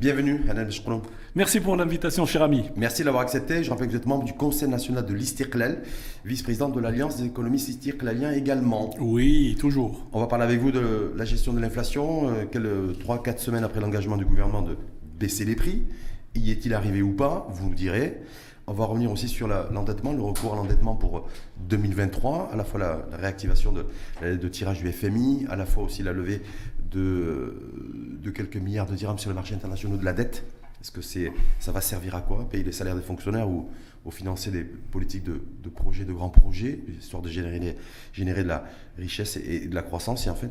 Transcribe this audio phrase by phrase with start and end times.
[0.00, 1.02] Bienvenue, Hanan Bechkouloum.
[1.34, 2.70] Merci pour l'invitation, cher ami.
[2.76, 3.64] Merci de l'avoir accepté.
[3.64, 5.82] Je rappelle que vous êtes membre du Conseil national de l'Istirklal,
[6.24, 8.90] vice-président de l'Alliance des économistes istirklaliens également.
[9.00, 10.06] Oui, toujours.
[10.12, 12.30] On va parler avec vous de la gestion de l'inflation.
[12.30, 14.76] Euh, 3-4 semaines après l'engagement du gouvernement de
[15.18, 15.82] baisser les prix,
[16.36, 17.48] y est-il arrivé ou pas?
[17.50, 18.20] Vous nous direz.
[18.68, 21.26] On va revenir aussi sur l'endettement, le recours à l'endettement pour
[21.70, 26.02] 2023, à la fois la, la réactivation de tirage du FMI, à la fois aussi
[26.02, 26.42] la levée
[26.90, 27.54] de,
[28.22, 30.44] de quelques milliards de dirhams sur les marchés internationaux de la dette.
[30.80, 32.48] Est-ce que c'est, ça va servir à quoi?
[32.48, 33.68] Payer les salaires des fonctionnaires ou,
[34.04, 38.64] ou financer des politiques de, de projets, de grands projets, histoire de générer, de la
[38.96, 40.26] richesse et, et de la croissance?
[40.26, 40.50] Et en fait,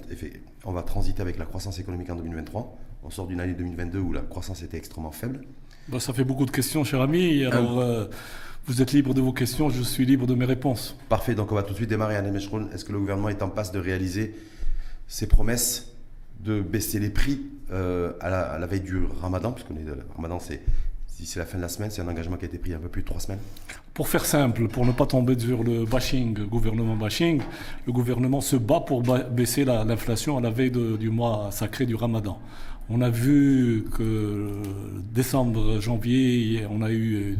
[0.65, 2.77] on va transiter avec la croissance économique en 2023.
[3.03, 5.41] On sort d'une année 2022 où la croissance était extrêmement faible.
[5.87, 7.45] Bon, ça fait beaucoup de questions, cher ami.
[7.45, 8.07] Alors, euh,
[8.65, 10.97] vous êtes libre de vos questions, je suis libre de mes réponses.
[11.07, 12.17] Parfait, donc on va tout de suite démarrer.
[12.17, 12.67] Anne Meshroun.
[12.73, 14.35] Est-ce que le gouvernement est en passe de réaliser
[15.07, 15.93] ses promesses
[16.39, 20.61] de baisser les prix euh, à, la, veille du ramadan Puisqu'on est le ramadan, c'est
[21.19, 22.89] d'ici la fin de la semaine, c'est un engagement qui a été pris un peu
[22.89, 23.39] plus de trois semaines.
[23.93, 27.41] Pour faire simple, pour ne pas tomber sur le bashing, gouvernement bashing,
[27.87, 31.87] le gouvernement se bat pour ba- baisser la- l'inflation à la veille du mois sacré
[31.87, 32.39] du Ramadan.
[32.89, 34.51] On a vu que
[35.11, 37.37] décembre, janvier, on a eu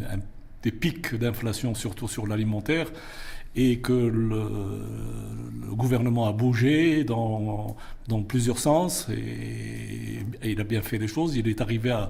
[0.63, 2.91] des pics d'inflation, surtout sur l'alimentaire,
[3.57, 4.33] et que le,
[5.75, 7.75] gouvernement a bougé dans,
[8.07, 11.35] dans plusieurs sens, et, et il a bien fait les choses.
[11.35, 12.09] Il est arrivé à,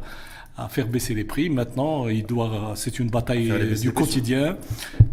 [0.58, 1.50] à faire baisser les prix.
[1.50, 4.04] Maintenant, il doit, c'est une bataille baisser du prix.
[4.06, 4.58] quotidien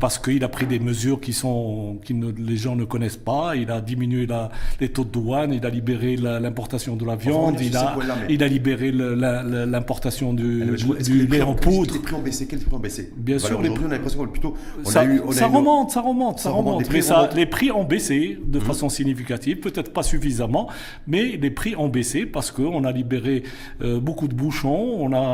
[0.01, 3.55] parce qu'il a pris des mesures qui sont que les gens ne connaissent pas.
[3.55, 4.51] Il a diminué la-
[4.81, 7.95] les taux de douane, il a libéré l'importation de la viande, il a,
[8.31, 11.95] il a libéré l'importation du, que du prix lait en poudre.
[11.95, 12.47] Les prix ont baissé?
[12.47, 13.13] Quels prix ont baissé?
[13.17, 14.55] Bien Voilà, sûr, les Aujourd'hui, on a l'impression qu'on plutôt.
[14.85, 15.03] Ça
[15.47, 17.37] remonte, ça remonte, ça, remonte, les prix Mais ça- remontent.
[17.37, 20.69] les prix ont baissé de façon significative, peut-être pas suffisamment,
[21.07, 23.43] mais les prix ont baissé parce qu'on a libéré
[23.83, 25.34] euh, beaucoup de bouchons, on a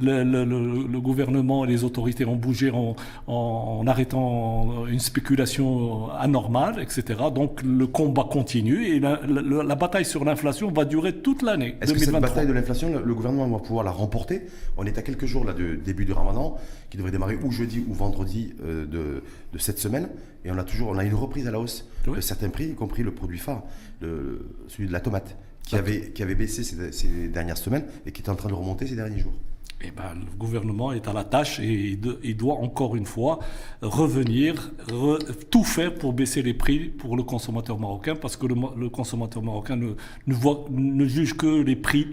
[0.00, 2.94] le, le- le- le gouvernement et les autorités ont bougé en,
[3.26, 7.02] en- en arrêtant une spéculation anormale, etc.
[7.34, 11.76] Donc le combat continue et la, la- la bataille sur l'inflation va durer toute l'année
[11.80, 12.20] Est-ce que cette 2023.
[12.28, 14.42] bataille de l'inflation, le, le gouvernement va pouvoir la remporter?
[14.76, 16.56] On est à quelques jours là, du début du ramadan,
[16.90, 19.22] qui devrait démarrer ou jeudi ou vendredi euh, de,
[19.52, 20.08] de cette semaine.
[20.44, 22.16] Et on a toujours on a une reprise à la hausse Oui.
[22.16, 23.62] de certains prix, y compris le produit phare,
[24.00, 25.36] le- celui de la tomate,
[25.68, 29.20] qui avait, baissé ces, dernières semaines et qui est en train de remonter ces derniers
[29.20, 29.34] jours.
[29.80, 33.38] Eh ben, le gouvernement est à la tâche et il doit encore une fois
[33.80, 35.20] revenir, re-
[35.50, 39.78] tout faire pour baisser les prix pour le consommateur marocain parce que le, consommateur marocain
[40.26, 42.08] ne juge que les prix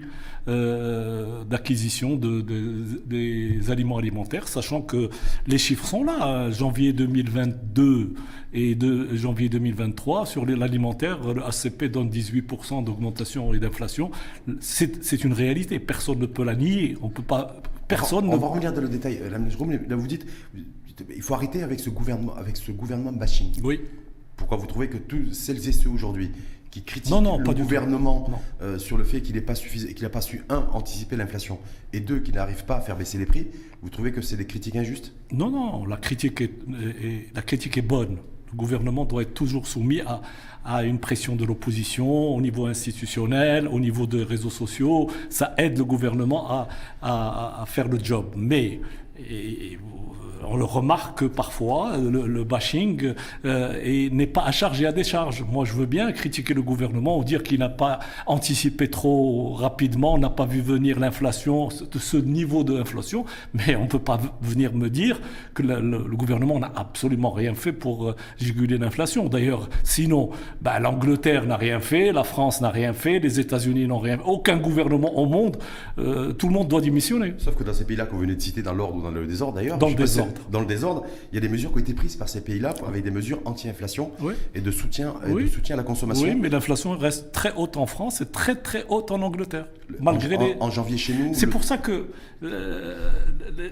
[0.47, 5.09] euh, d'acquisition de, de- des aliments alimentaires, sachant que
[5.47, 6.17] les chiffres sont là.
[6.45, 6.51] hein.
[6.51, 8.13] Janvier 2022
[8.53, 14.11] et de janvier 2023, sur l'alimentaire, le ACP donne 18% d'augmentation et d'inflation.
[14.59, 16.95] C'est une réalité, personne ne peut la nier.
[17.01, 19.19] On peut pas, personne on, ne va revenir dans le détail.
[19.21, 20.25] Euh, Là, vous dites,
[21.13, 23.51] il faut arrêter avec ce gouvernement, avec ce gouvernement bashing.
[23.63, 23.81] Oui.
[24.37, 26.31] Pourquoi vous trouvez que tous celles et ceux aujourd'hui
[26.81, 28.29] qui Non, non, le pas gouvernement
[28.61, 31.59] euh, sur le fait qu'il n'ait pas, qu'il n'a pas su, un, anticiper l'inflation,
[31.93, 33.47] et deux, qu'il n'arrive pas à faire baisser les prix,
[33.81, 35.13] vous trouvez que c'est des critiques injustes?
[35.31, 36.51] Non, non, la critique est,
[37.03, 38.17] est- la critique est bonne.
[38.51, 40.21] Le gouvernement doit être toujours soumis à,
[40.63, 45.09] à une pression de l'opposition au niveau institutionnel, au niveau des réseaux sociaux.
[45.29, 46.67] Ça aide le gouvernement à,
[47.01, 48.27] à- à faire le job.
[48.37, 48.79] Mais
[49.17, 49.79] et- et
[50.47, 53.13] on le remarque parfois, le, bashing
[53.45, 55.43] euh, n'est pas à charge et à décharge.
[55.43, 60.17] Moi, je veux bien critiquer le gouvernement ou dire qu'il n'a pas anticipé trop rapidement,
[60.17, 64.73] n'a pas vu venir l'inflation, ce niveau de l'inflation, mais on ne peut pas venir
[64.73, 65.19] me dire
[65.53, 69.27] que le, gouvernement n'a absolument rien fait pour euh, juguler l'inflation.
[69.27, 70.29] D'ailleurs, sinon,
[70.61, 74.23] bah, l'Angleterre n'a rien fait, la France n'a rien fait, les États-Unis n'ont rien fait,
[74.25, 75.57] aucun gouvernement au monde,
[75.97, 77.33] euh, tout le monde doit démissionner.
[77.37, 79.77] Sauf que dans ces pays-là vous venez de citer, dans l'ordre dans le désordre d'ailleurs,
[79.77, 80.31] Dans le si- désordre.
[80.51, 82.73] dans le désordre, il y a des mesures qui ont été prises par ces pays-là
[82.87, 84.33] avec des mesures anti-inflation Oui.
[84.53, 86.27] et de soutien, et de soutien à la consommation.
[86.27, 89.67] Oui, mais l'inflation reste très haute en France et très très haute en Angleterre.
[89.87, 90.55] Le- Malgré en, les...
[90.59, 92.07] en janvier chez nous, C'est le- pour ça que
[92.43, 93.09] euh,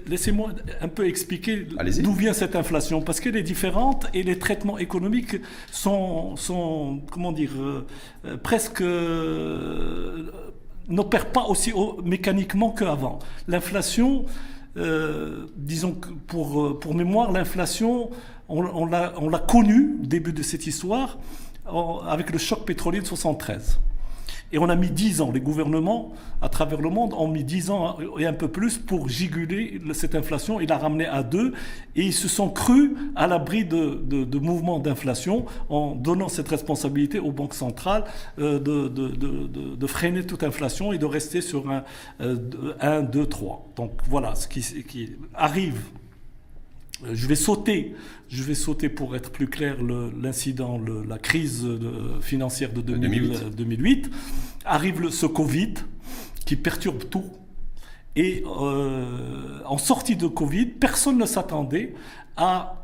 [0.06, 0.50] laissez-moi
[0.80, 1.66] un peu expliquer
[2.02, 5.36] d'où vient cette inflation, parce qu'elle est différente et les traitements économiques
[5.72, 7.86] sont, sont comment dire, euh,
[8.26, 10.24] euh, presque euh,
[10.88, 13.18] n'opèrent pas aussi au- mécaniquement qu'avant.
[13.48, 14.24] L'inflation,
[14.76, 18.10] euh, disons que pour, euh, mémoire, l'inflation,
[18.48, 21.18] on, l'a on l'a connue, au début de cette histoire,
[22.06, 23.78] avec le choc pétrolier de 73.
[24.52, 25.30] Et on a mis 10 ans.
[25.32, 29.08] Les gouvernements, à travers le monde, ont mis 10 ans et un peu plus pour
[29.08, 31.52] giguler cette inflation et la ramener à 2.
[31.96, 37.32] Et ils se sont crus à l'abri de, mouvements d'inflation en donnant cette responsabilité aux
[37.32, 38.04] banques centrales
[38.38, 41.84] euh, de, freiner toute inflation et de rester sur un
[42.20, 43.68] 1, 2, 3.
[43.76, 45.80] Donc voilà ce qui arrive
[47.12, 47.94] je vais sauter,
[48.28, 51.66] je vais sauter pour être plus clair l'incident, la crise
[52.20, 54.10] financière de 2008.
[54.64, 55.74] Arrive le, ce Covid
[56.44, 57.24] qui perturbe tout.
[58.16, 61.94] Et euh, en sortie de Covid, personne ne s'attendait
[62.36, 62.76] à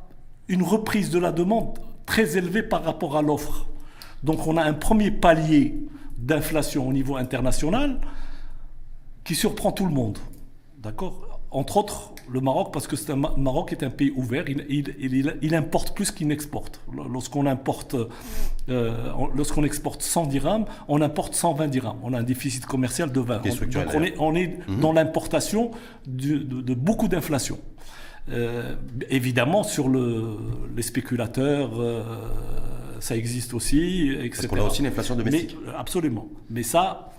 [0.48, 3.66] une reprise de la demande très élevée par rapport à l'offre.
[4.24, 5.78] Donc on a un premier palier
[6.18, 8.00] d'inflation au niveau international
[9.22, 10.18] qui surprend tout le monde.
[10.78, 11.29] D'accord?
[11.50, 16.12] Entre autres le Maroc, parce que le Maroc est un pays ouvert, il, importe plus
[16.12, 16.80] qu'il n'exporte.
[17.12, 17.96] Lorsqu'on importe,
[18.68, 21.98] euh, lorsqu'on exporte 100 dirhams, on importe 120 dirhams.
[22.04, 23.42] On a un déficit commercial de 20.
[23.42, 24.80] donc on est, on est mhm.
[24.80, 25.72] dans l'importation
[26.06, 27.58] de, beaucoup d'inflation.
[28.30, 28.76] Euh,
[29.08, 30.36] évidemment, sur le,
[30.76, 32.04] les spéculateurs, euh,
[33.00, 34.30] ça existe aussi, etc.
[34.30, 35.56] Parce qu'on a aussi une inflation domestique.
[35.76, 36.28] absolument.
[36.48, 37.10] Mais ça,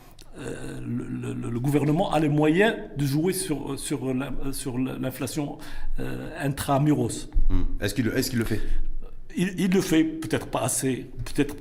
[0.42, 5.58] euh, le, gouvernement a les moyens de jouer sur, sur, l'inflation
[6.00, 7.30] euh, intramuros.
[7.50, 7.64] Hmm.
[7.80, 8.62] Est-ce qu'il est le fait?
[9.38, 11.56] Il, le fait, peut-être pas assez, peut-être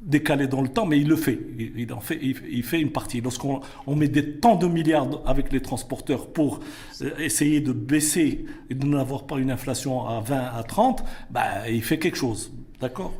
[0.00, 1.38] décalé dans le temps, mais il le fait.
[1.58, 3.20] Il, en fait, il, fait une partie.
[3.20, 6.60] Lorsqu'on on met des tant de milliards avec les transporteurs pour
[7.02, 11.68] euh, essayer de baisser et de n'avoir pas une inflation à 20 à 30, bah,
[11.68, 12.52] il fait quelque chose.
[12.80, 13.12] D'accord?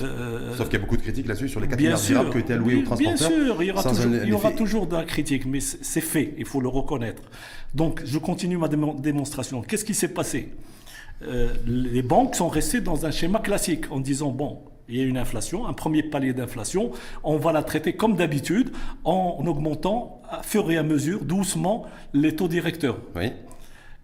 [0.00, 2.36] Euh, Sauf qu'il y a beaucoup de critiques là-dessus sur les 4 milliards sûr, qui
[2.36, 3.28] ont été alloués aux transporteurs.
[3.28, 6.00] Bien sûr, il y aura, toujours, il y aura toujours, de la critique, mais c'est
[6.00, 7.22] fait, il faut le reconnaître.
[7.74, 9.62] Donc, je continue ma démonstration.
[9.62, 10.52] Qu'est-ce qui s'est passé?
[11.22, 15.04] Euh, Les banques sont restées dans un schéma classique en disant, bon, il y a
[15.04, 16.92] une inflation, un premier palier d'inflation,
[17.24, 18.70] on va la traiter comme d'habitude
[19.04, 22.98] en augmentant à fur et à mesure, doucement, les taux directeurs.
[23.14, 23.32] Oui.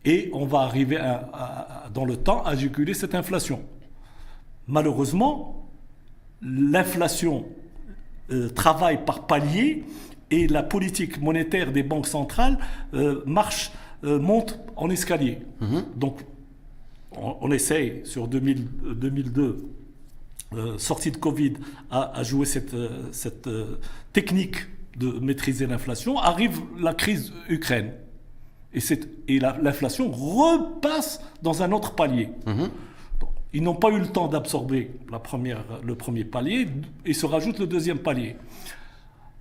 [0.04, 0.98] Et on va arriver
[1.94, 3.60] dans le temps à juguler cette inflation.
[4.66, 5.61] Malheureusement,
[6.42, 7.46] l'inflation
[8.30, 9.84] euh, travaille par palier
[10.30, 12.58] et la politique monétaire des banques centrales
[12.94, 13.72] euh, marche,
[14.04, 15.38] euh, monte en escalier.
[15.60, 15.84] Mhm.
[15.96, 16.20] Donc,
[17.14, 19.68] on, essaye sur 2002,
[20.78, 21.54] sortie de Covid,
[21.90, 22.74] à, jouer cette,
[23.10, 23.50] cette
[24.14, 24.56] technique
[24.96, 26.16] de maîtriser l'inflation.
[26.18, 27.92] Arrive la crise Ukraine.
[28.72, 28.80] Et,
[29.28, 32.30] et l'inflation repasse dans un autre palier.
[32.46, 32.70] Mhm.
[33.54, 36.68] Ils n'ont pas eu le temps d'absorber le premier palier
[37.04, 38.36] et se rajoute le deuxième palier.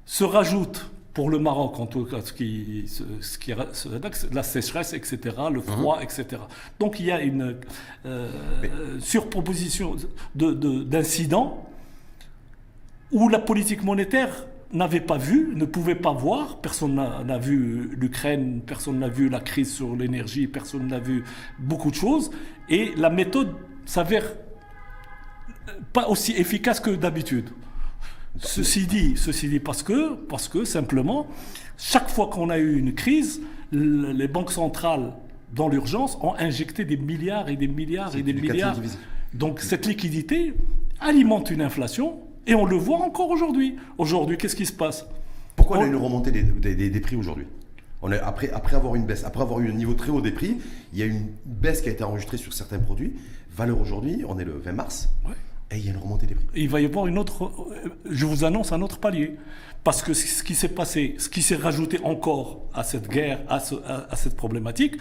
[0.05, 3.53] Se rajoute pour le Maroc, en tout cas, ce qui, ce qui
[4.31, 5.19] la sécheresse, etc.,
[5.51, 5.63] le mhm.
[5.63, 6.41] froid, etc.
[6.79, 7.57] Donc il y a une
[8.05, 8.29] euh,
[8.99, 9.95] surproposition
[10.35, 11.69] d'incidents
[13.11, 18.61] où la politique monétaire n'avait pas vu, ne pouvait pas voir, personne n'a vu l'Ukraine,
[18.65, 21.25] personne n'a vu la crise sur l'énergie, personne n'a vu
[21.59, 22.31] beaucoup de choses,
[22.69, 23.53] et la méthode
[23.85, 24.25] s'avère
[25.93, 27.49] pas aussi efficace que d'habitude.
[28.39, 31.27] Ceci dit, ceci dit parce que, parce que simplement,
[31.77, 35.13] chaque fois qu'on a eu une crise, les banques centrales,
[35.53, 38.79] dans l'urgence, ont injecté des milliards et des milliards et des milliards.
[39.33, 40.53] Donc cette liquidité
[40.99, 43.75] alimente une inflation et on le voit encore aujourd'hui.
[43.97, 45.05] Aujourd'hui, qu'est-ce qui se passe?
[45.55, 45.81] Pourquoi on...
[45.81, 47.45] a une remontée des prix aujourd'hui?
[48.01, 50.31] On est, après, après avoir une baisse, après avoir eu un niveau très haut des
[50.31, 50.57] prix,
[50.93, 53.13] il y a une baisse qui a été enregistrée sur certains produits.
[53.55, 55.09] Valeur aujourd'hui, on est le 20 mars.
[55.69, 56.45] Et il y a une remontée des prix.
[56.55, 57.45] Il va y avoir une autre.
[57.45, 59.37] Euh, je vous annonce un autre palier.
[59.83, 63.61] Parce que ce qui s'est passé, ce qui s'est rajouté encore à cette guerre, à,
[64.09, 64.95] à cette problématique,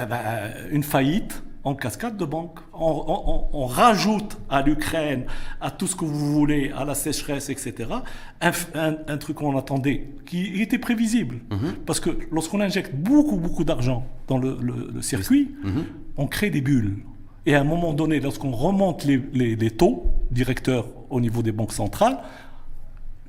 [0.00, 2.58] eh ben, une faillite en cascade de banques.
[2.74, 5.24] On, rajoute à l'Ukraine,
[5.60, 7.88] à tout ce que vous voulez, à la sécheresse, etc.,
[8.40, 11.36] un, truc qu'on attendait, qui était prévisible.
[11.50, 11.76] Mhm.
[11.86, 15.84] Parce que lorsqu'on injecte beaucoup, beaucoup d'argent dans le, circuit, mhm.
[16.18, 16.98] on crée des bulles.
[17.46, 22.18] Et à un moment donné, lorsqu'on remonte les, taux directeurs au niveau des banques centrales,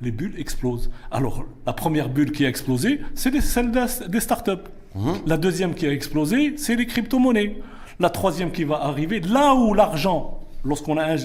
[0.02, 0.90] les bulles explosent.
[1.10, 4.52] Alors, la première bulle qui a explosé, c'est celle des startups.
[4.94, 5.14] Mhm.
[5.26, 7.56] La deuxième qui a explosé, c'est les crypto-monnaies.
[7.98, 11.16] La troisième qui va arriver, là où l'argent lorsqu'on a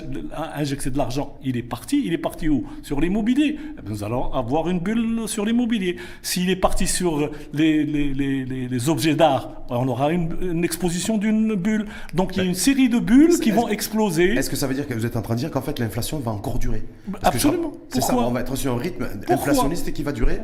[0.55, 2.03] injecté de l'argent, il est parti.
[2.05, 2.65] Il est parti où?
[2.83, 3.57] Sur l'immobilier.
[3.77, 5.97] Eh nous allons avoir une bulle sur l'immobilier.
[6.21, 11.85] S'il est parti sur les, les, objets d'art, on aura une, exposition d'une bulle.
[12.13, 14.33] Donc il y a une série de bulles qui vont exploser.
[14.33, 16.19] Est-ce que ça veut dire que vous êtes en train de dire qu'en fait l'inflation
[16.19, 16.83] va encore durer?
[17.23, 17.73] Absolument.
[17.89, 20.39] C'est ça, on va être sur un rythme inflationniste qui va durer.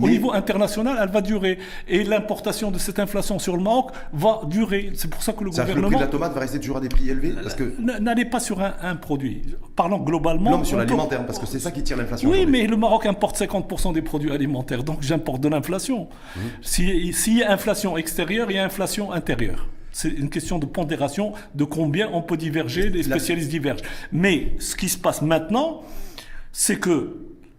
[0.00, 1.58] Au niveau international, elle va durer.
[1.88, 4.92] Et l'importation de cette inflation sur le Maroc va durer.
[4.94, 5.74] C'est pour ça que le gouvernement...
[5.74, 7.32] Que le prix de la tomate va rester toujours à des prix élevés?
[7.42, 7.74] Parce que...
[8.00, 9.42] N'allez pas sur un, produit.
[9.76, 10.52] Parlons globalement.
[10.52, 12.30] Non, mais sur l'alimentaire, parce que c'est ça qui tire l'inflation.
[12.30, 16.08] Oui, mais le Maroc importe 50% des produits alimentaires, donc j'importe de l'inflation.
[16.36, 16.40] Mmh.
[16.62, 19.66] S'il y a inflation extérieure, il y a inflation intérieure.
[19.92, 23.82] C'est une question de pondération de combien on peut diverger, les spécialistes divergent.
[24.12, 25.82] Mais ce qui se passe maintenant,
[26.52, 27.16] c'est que,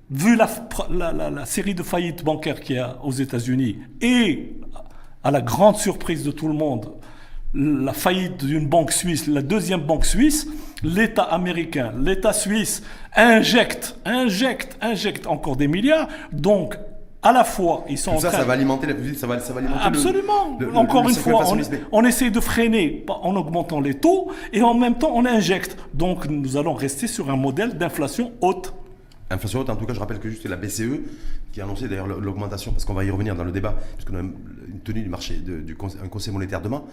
[0.10, 0.50] vu la,
[0.90, 4.56] la, série de faillites bancaires qu'il y a aux États-Unis et
[5.24, 6.92] à la grande surprise de tout le monde,
[7.54, 10.48] la faillite d'une banque suisse, la deuxième banque suisse,
[10.84, 12.84] l'État américain, l'État suisse
[13.16, 16.08] injecte, injecte, injecte encore des milliards.
[16.32, 16.78] Donc,
[17.24, 19.60] à la fois, ils sont Tout ça, ça va alimenter la ça va, ça va
[19.60, 20.58] alimenter Absolument.
[20.74, 21.60] Encore une fois, on,
[21.92, 25.78] on, essaie de freiner en augmentant les taux et en même temps on injecte.
[25.94, 28.74] Donc nous allons rester sur un modèle d'inflation haute.
[29.34, 31.02] Inflation haute, en tout cas, je rappelle que juste la BCE
[31.52, 34.20] qui a annoncé d'ailleurs l'augmentation, parce qu'on va y revenir dans le débat, puisqu'on a
[34.20, 36.84] une tenue du marché, du un conseil monétaire demain,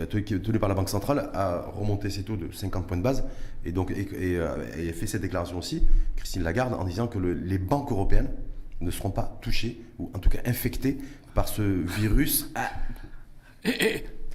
[0.00, 3.24] euh, tenu par la Banque centrale, a remonté ses taux de 50 points de base,
[3.64, 5.82] et donc et, euh, fait cette déclaration aussi,
[6.16, 8.30] Christine Lagarde, en disant que les banques européennes
[8.80, 10.98] ne seront pas touchées, ou en tout cas infectées
[11.34, 12.50] par ce virus.
[12.54, 12.70] Ah.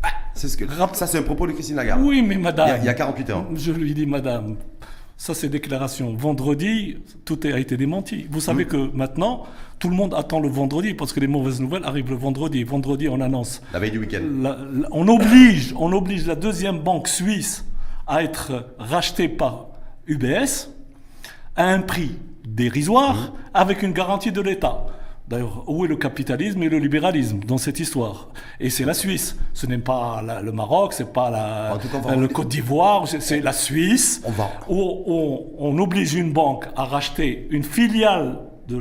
[0.03, 0.09] Ah.
[0.33, 2.01] c'est ce que, ça, c'est un propos de Christine Lagarde.
[2.03, 2.77] Oui, mais madame.
[2.81, 3.45] Il y a, 48 heures.
[3.55, 4.57] Je lui dis, madame,
[5.17, 6.15] ça c'est déclaration.
[6.15, 8.27] Vendredi, tout a été démenti.
[8.29, 9.45] Vous savez que maintenant,
[9.79, 12.63] tout le monde attend le vendredi parce que les mauvaises nouvelles arrivent le vendredi.
[12.63, 13.61] Vendredi, on annonce.
[13.73, 14.21] La veille du week-end.
[14.91, 17.65] on, oblige, on oblige la deuxième banque suisse
[18.07, 19.67] à être rachetée par
[20.07, 20.69] UBS
[21.55, 22.11] à un prix
[22.45, 23.31] dérisoire mmh.
[23.53, 24.85] avec une garantie de l'État.
[25.27, 28.29] D'ailleurs, où est le capitalisme et le libéralisme dans cette histoire?
[28.59, 29.37] Et c'est la Suisse.
[29.53, 31.77] Ce n'est pas le Maroc, c'est pas la,
[32.15, 34.21] le Côte d'Ivoire, c'est la Suisse.
[34.25, 34.51] On va.
[34.67, 38.37] Où on, oblige une banque à racheter une filiale
[38.67, 38.79] de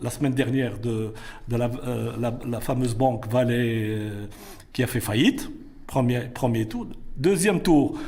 [0.00, 1.12] la, semaine dernière de,
[1.52, 4.26] euh, la, fameuse banque Valais euh,
[4.72, 5.50] qui a fait faillite.
[5.86, 6.86] Premier, premier tour.
[7.16, 7.98] Deuxième tour,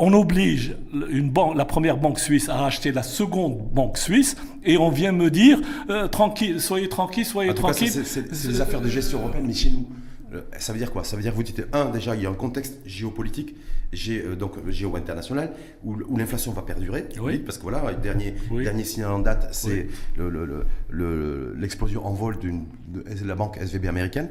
[0.00, 0.74] on oblige
[1.10, 5.12] une banque, la première banque suisse à acheter la seconde banque suisse et on vient
[5.12, 7.92] me dire euh, tranquille, soyez tranquille, soyez tranquille.
[8.04, 9.86] C'est des affaires de gestion européenne, mais chez nous,
[10.32, 11.04] euh, ça veut dire quoi?
[11.04, 13.54] Ça veut dire vous dites un déjà il y a un contexte géopolitique,
[13.92, 15.52] gé, euh, donc géo-international
[15.84, 17.38] où, l'inflation va perdurer, oui.
[17.38, 19.88] parce que voilà, le dernier, dernier signal en date, c'est
[21.58, 24.30] l'explosion en vol de, la banque SVB américaine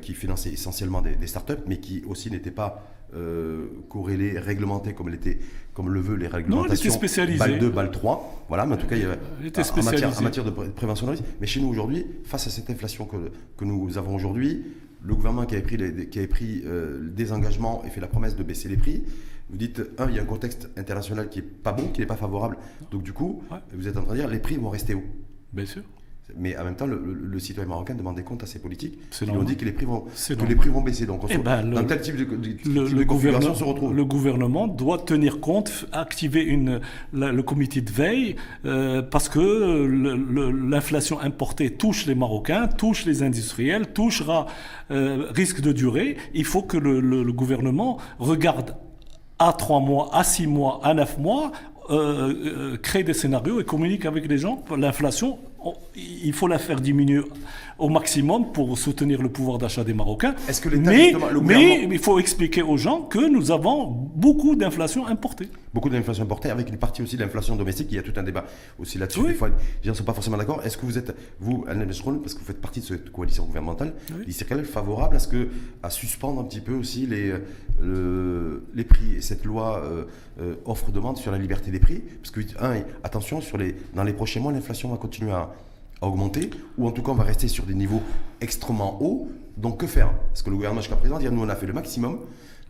[0.00, 5.08] qui finançait essentiellement des, des startups, mais qui aussi n'était pas euh, corrélée, réglementée comme,
[5.08, 5.38] elle était,
[5.74, 6.90] comme le veut les réglementations.
[6.90, 8.44] Non, BAL 2, BAL 3.
[8.48, 11.12] Voilà, mais en tout cas, il y avait, en, matière, en, matière, de prévention de
[11.12, 11.24] risque.
[11.40, 13.16] Mais chez nous aujourd'hui, face à cette inflation que,
[13.56, 14.64] que nous avons aujourd'hui,
[15.02, 18.08] le gouvernement qui avait pris, les, qui avait pris euh, des engagements et fait la
[18.08, 19.04] promesse de baisser les prix,
[19.48, 22.06] vous dites, un, il y a un contexte international qui n'est pas bon, qui n'est
[22.06, 22.56] pas favorable.
[22.90, 25.04] Donc du coup, vous êtes en train de dire, les prix vont rester hauts.
[25.52, 25.82] Bien sûr.
[26.36, 28.98] Mais en même temps, le, citoyen marocain demande des comptes à ses politiques.
[29.22, 31.06] Ils ont dit que les prix vont, que les prix vont baisser.
[31.06, 33.94] Donc, on eh ben, dans tel type de, le, gouvernement, se retrouve.
[33.94, 36.80] Le gouvernement doit tenir compte, activer une,
[37.12, 39.40] le comité de veille, euh, parce que
[40.70, 44.46] l'inflation importée touche les Marocains, touche les industriels, touchera,
[44.90, 46.16] euh, risque de durer.
[46.34, 48.76] Il faut que le, gouvernement regarde
[49.38, 51.52] à trois mois, à six mois, à neuf mois,
[51.90, 54.62] euh, crée des scénarios et communique avec les gens.
[54.76, 55.38] L'inflation
[55.96, 57.22] il faut la faire diminuer
[57.80, 60.34] au maximum pour soutenir le pouvoir d'achat des Marocains.
[60.48, 65.48] Est-ce que mais, mais il faut expliquer aux gens que nous avons beaucoup d'inflation importée.
[65.72, 67.88] Beaucoup d'inflation importée, avec une partie aussi d'inflation domestique.
[67.90, 68.44] Il y a tout un débat
[68.78, 69.26] aussi là-dessus.
[69.26, 70.60] Des fois, les gens ne sont pas forcément d'accord.
[70.64, 73.94] Est-ce que vous êtes, vous, Alain parce que vous faites partie de cette coalition gouvernementale,
[74.26, 74.32] oui.
[74.64, 75.48] favorable à, ce que,
[75.82, 77.34] à suspendre un petit peu aussi les,
[78.74, 80.04] les prix et cette loi euh,
[80.40, 82.02] euh, offre-demande sur la liberté des prix?
[82.22, 85.50] Parce que, un, attention, sur les, dans les prochains mois, l'inflation va continuer à
[86.00, 88.02] augmenter, ou en tout cas on va rester sur des niveaux
[88.40, 89.28] extrêmement hauts.
[89.56, 90.12] Donc que faire?
[90.28, 92.20] Parce que le gouvernement jusqu'à présent dit nous on a fait le maximum.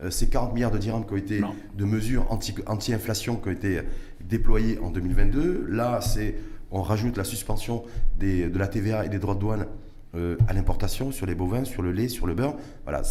[0.03, 1.43] Euh, ces 40 milliards de dirhams qui ont été
[1.77, 2.27] de mesures
[2.67, 3.81] anti-inflation qui ont été
[4.21, 5.67] déployées en 2022.
[5.69, 6.37] Là, c'est
[6.71, 7.83] on rajoute la suspension
[8.19, 9.67] des, de la TVA et des droits de douane
[10.15, 12.55] euh, à l'importation sur les bovins, sur le lait, sur le beurre.
[12.85, 13.03] Voilà.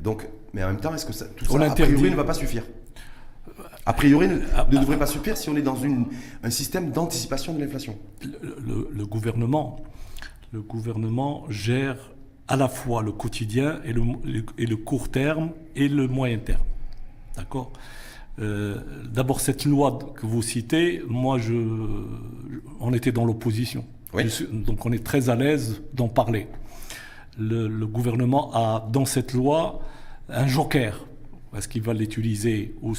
[0.00, 2.34] Donc, mais en même temps, est-ce que ça, tout ça, a priori, ne va pas
[2.34, 2.64] suffire?
[3.88, 4.98] A priori, ne, ah, devrait ah.
[4.98, 6.04] pas suffire si on est dans une,
[6.42, 7.96] un système d'anticipation de l'inflation.
[8.22, 9.76] Le, gouvernement,
[10.52, 11.96] le gouvernement gère
[12.48, 14.02] à la fois le quotidien et le,
[14.58, 16.60] et le court terme et le moyen terme.
[17.34, 17.72] D'accord?
[18.40, 18.76] Euh,
[19.10, 21.54] D'abord, cette loi que vous citez, moi, je,
[22.80, 23.86] on était dans l'opposition.
[24.52, 26.46] donc, on est très à l'aise d'en parler.
[27.38, 29.80] Le, le, gouvernement a, dans cette loi,
[30.28, 31.07] un joker
[31.56, 32.94] est-ce qu'il va l'utiliser ou,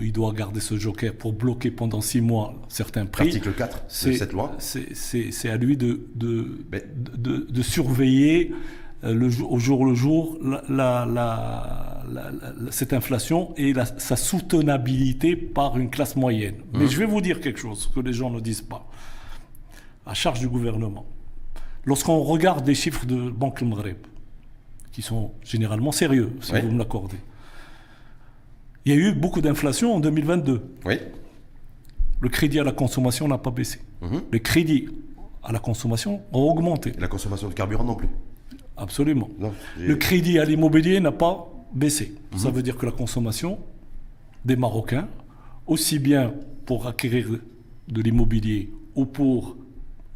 [0.00, 3.28] il doit garder ce joker pour bloquer pendant six mois certains prix?
[3.28, 6.66] Article 4 de cette loi C'est à lui de, de,
[7.48, 8.52] de, surveiller
[9.02, 12.02] le, au jour le jour la,
[12.70, 16.56] cette inflation et sa soutenabilité par une classe moyenne.
[16.74, 16.88] Mais mmh.
[16.88, 18.86] je vais vous dire quelque chose que les gens ne disent pas.
[20.06, 21.06] À charge du gouvernement.
[21.86, 23.96] Lorsqu'on regarde les chiffres de Banque Maghreb,
[24.92, 27.16] qui sont généralement sérieux, si vous me l'accordez,
[28.84, 30.62] il y a eu beaucoup d'inflation en 2022.
[30.84, 30.94] Oui.
[32.20, 33.80] Le crédit à la consommation n'a pas baissé.
[34.00, 34.18] Mmh.
[34.32, 34.88] Les crédits
[35.42, 36.92] à la consommation ont augmenté.
[36.98, 38.08] La consommation de carburant non plus.
[38.76, 39.30] Absolument.
[39.78, 42.14] le crédit à l'immobilier n'a pas baissé.
[42.32, 42.38] Mhm.
[42.38, 43.58] Ça veut dire que la consommation
[44.44, 45.08] des Marocains,
[45.66, 46.34] aussi bien
[46.66, 47.28] pour acquérir
[47.88, 49.56] de l'immobilier ou pour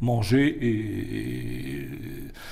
[0.01, 1.87] manger et,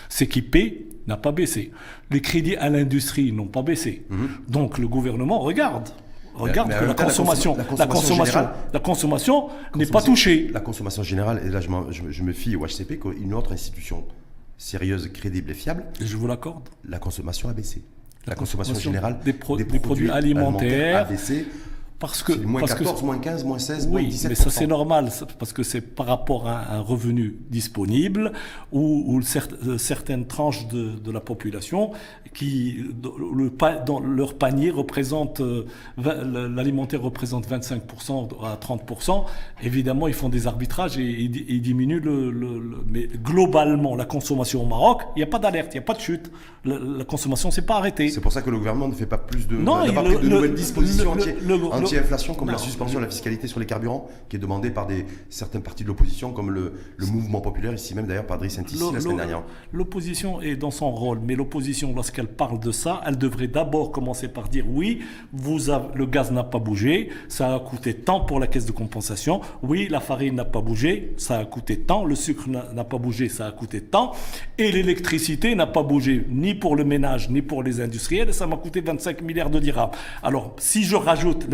[0.10, 1.72] s'équiper, n'a pas baissé.
[2.12, 4.06] Les crédits à l'industrie n'ont pas baissé.
[4.10, 4.30] Mhm.
[4.50, 5.90] Donc le gouvernement regarde.
[6.38, 10.50] Regarde que la consommation, la consommation, la consommation, n'est pas touchée.
[10.54, 11.70] La consommation générale, et là je,
[12.10, 14.06] je me fie au HCP, qu'une autre institution
[14.58, 15.86] sérieuse, crédible et fiable.
[16.00, 16.68] je vous l'accorde.
[16.88, 17.84] La consommation a baissé.
[18.26, 21.48] La, consommation, générale des, produits, alimentaires, a baissé
[22.00, 25.52] parce que, moins 14, moins 15, moins 16, moins 17 mais ça c'est normal, parce
[25.52, 28.34] que c'est par rapport à un revenu disponible
[28.72, 31.92] ou, euh, certaines tranches de, la population
[32.36, 33.52] qui, le,
[33.86, 35.66] dans leur panier représente, euh,
[35.98, 39.26] l'alimentaire représente 25% à 30%,
[39.64, 45.02] évidemment ils font des arbitrages et ils, diminuent le, Mais globalement, la consommation au Maroc,
[45.16, 46.32] il n'y a pas d'alerte, il n'y a pas de chute.
[46.64, 48.10] La, consommation s'est pas arrêtée.
[48.10, 50.30] C'est pour ça que le gouvernement ne fait pas plus de, non, pas pris de
[50.30, 51.16] nouvelles dispositions
[51.88, 55.06] anti-inflation comme la suspension de la fiscalité sur les carburants, qui est demandée par des,
[55.30, 59.00] certaines parties de l'opposition, comme le, mouvement populaire, ici même d'ailleurs par Driss Intissi la
[59.00, 59.44] semaine dernière.
[59.72, 64.28] L'opposition est dans son rôle, mais l'opposition, lorsqu'elle parle de ça, elle devrait d'abord commencer
[64.28, 68.40] par dire oui, vous avez, le gaz n'a pas bougé, ça a coûté tant pour
[68.40, 72.16] la caisse de compensation, oui, la farine n'a pas bougé, ça a coûté tant, le
[72.16, 74.12] sucre n'a pas bougé, ça a coûté tant,
[74.58, 78.58] et l'électricité n'a pas bougé, ni pour le ménage, ni pour les industriels, ça m'a
[78.58, 79.92] coûté 25 milliards de dirhams.
[80.24, 81.48] Alors, si je rajoute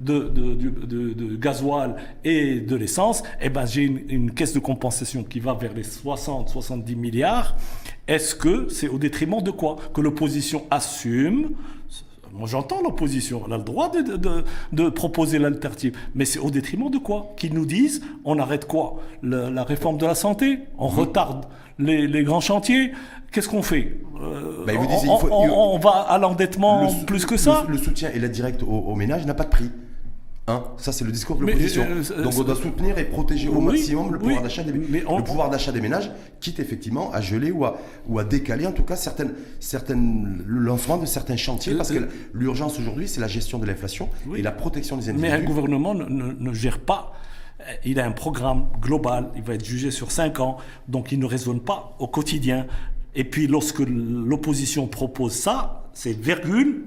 [0.00, 5.54] de, de, gasoil et de l'essence, eh ben, j'ai une, caisse de compensation qui va
[5.54, 7.56] vers les 60-70 milliards.
[8.06, 9.76] Est-ce que c'est au détriment de quoi?
[9.94, 11.50] Que l'opposition assume
[12.32, 15.96] moi, j'entends l'opposition, elle a le droit de, proposer l'alternative.
[16.14, 17.32] Mais c'est au détriment de quoi?
[17.38, 19.00] Qu'ils nous disent, on arrête quoi?
[19.22, 20.94] La réforme de la santé On mmh.
[20.94, 21.46] retarde
[21.78, 22.92] les, grands chantiers
[23.36, 23.98] Qu'est-ce qu'on fait?
[24.18, 24.72] Euh, bah,
[25.30, 27.66] on, va à l'endettement plus que ça?
[27.68, 29.70] le, soutien et l'aide directe aux ménages n'a pas de prix.
[30.46, 31.84] Hein, ça, c'est le discours de l'opposition.
[31.86, 35.50] Euh, Donc, on doit soutenir et protéger au maximum le pouvoir d'achat des, le pouvoir
[35.50, 37.76] d'achat des ménages, quitte effectivement à geler ou à,
[38.08, 42.08] ou à décaler, en tout cas, certaines, certaines, le lancement de certains chantiers, parce que
[42.32, 45.30] l'urgence aujourd'hui, c'est la gestion de l'inflation et la protection des individus.
[45.30, 47.12] Mais un gouvernement ne, ne, gère pas.
[47.84, 50.56] Il a un programme global, il va être jugé sur cinq ans,
[50.88, 52.66] donc il ne raisonne pas au quotidien.
[53.16, 56.84] Et puis, lorsque l'opposition propose ça, c'est virgule,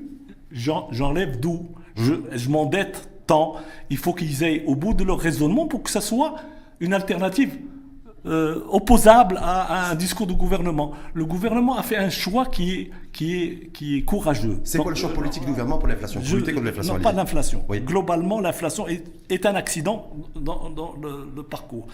[0.51, 3.09] j'enlève d'où Je, je m'endette
[3.89, 6.35] il faut qu'ils aillent au bout de leur raisonnement pour que ça soit
[6.79, 7.57] une alternative
[8.25, 10.91] euh, opposable à, un discours du gouvernement.
[11.13, 14.59] Le gouvernement a fait un choix qui est, qui est, qui est courageux.
[14.63, 16.21] C'est quoi le choix politique du gouvernement pour l'inflation?
[16.93, 17.65] Non, pas l'inflation.
[17.69, 21.87] Globalement, l'inflation est, un accident dans, le, parcours.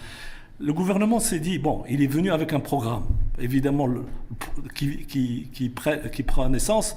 [0.58, 3.04] Le gouvernement s'est dit, bon, il est venu avec un programme,
[3.38, 3.88] évidemment,
[4.74, 6.96] qui, qui, qui, prend naissance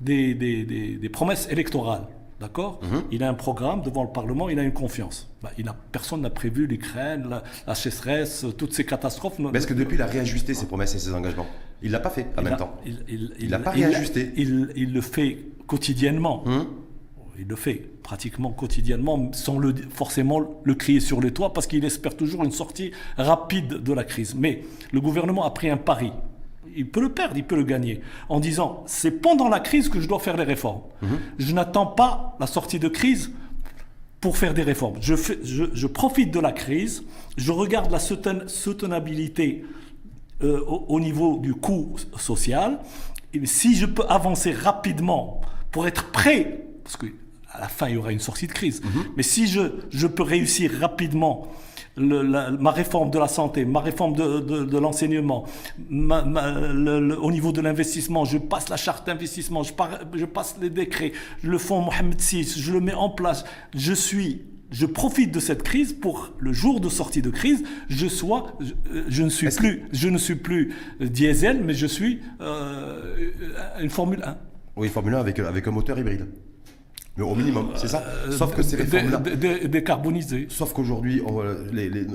[0.00, 2.06] des, des promesses électorales.
[2.40, 3.02] D'accord mhm.
[3.12, 5.30] Il a un programme devant le Parlement, il a une confiance.
[5.42, 9.38] Bah, il a, personne n'a prévu l'Ukraine, la, la, sécheresse, toutes ces catastrophes.
[9.38, 11.46] Mais est-ce que depuis, il a réajusté ses promesses et ses engagements?
[11.82, 12.74] Il ne l'a pas fait en même temps.
[12.86, 14.32] Il n'a pas réajusté.
[14.36, 16.42] Il, le fait quotidiennement.
[16.46, 16.66] Mhm.
[17.38, 21.84] Il le fait pratiquement quotidiennement, sans le, forcément le crier sur les toits, parce qu'il
[21.84, 24.34] espère toujours une sortie rapide de la crise.
[24.34, 26.10] Mais le gouvernement a pris un pari
[26.76, 30.00] il peut le perdre, il peut le gagner, en disant c'est pendant la crise que
[30.00, 30.80] je dois faire les réformes.
[31.02, 31.18] Mhm.
[31.38, 33.30] Je n'attends pas la sortie de crise
[34.20, 34.96] pour faire des réformes.
[35.00, 37.04] Je, je, profite de la crise,
[37.36, 39.64] je regarde la soutenabilité
[40.42, 42.80] euh, au, niveau du coût social.
[43.34, 46.96] Et si je peux avancer rapidement pour être prêt, parce
[47.52, 49.04] qu'à la fin il y aura une sortie de crise, mhm.
[49.16, 49.60] mais si je,
[49.90, 51.48] je peux réussir rapidement
[51.96, 55.44] ma réforme de la santé, ma réforme de, l'enseignement,
[55.90, 59.72] au niveau de l'investissement, je passe la charte d'investissement, je,
[60.14, 64.42] je, passe les décrets, le fonds Mohamed VI, je le mets en place, je suis
[64.70, 68.56] je profite de cette crise pour le jour de sortie de crise, je sois,
[69.08, 73.32] je, ne suis plus, je ne suis plus diesel, mais je suis euh,
[73.80, 74.36] une Formule 1.
[74.76, 76.28] Oui, Formule 1 avec, avec un moteur hybride
[77.26, 79.18] au minimum, c'est ça Sauf que ces réformes-là.
[79.18, 80.46] Décarbonisées.
[80.50, 81.22] Sauf qu'aujourd'hui,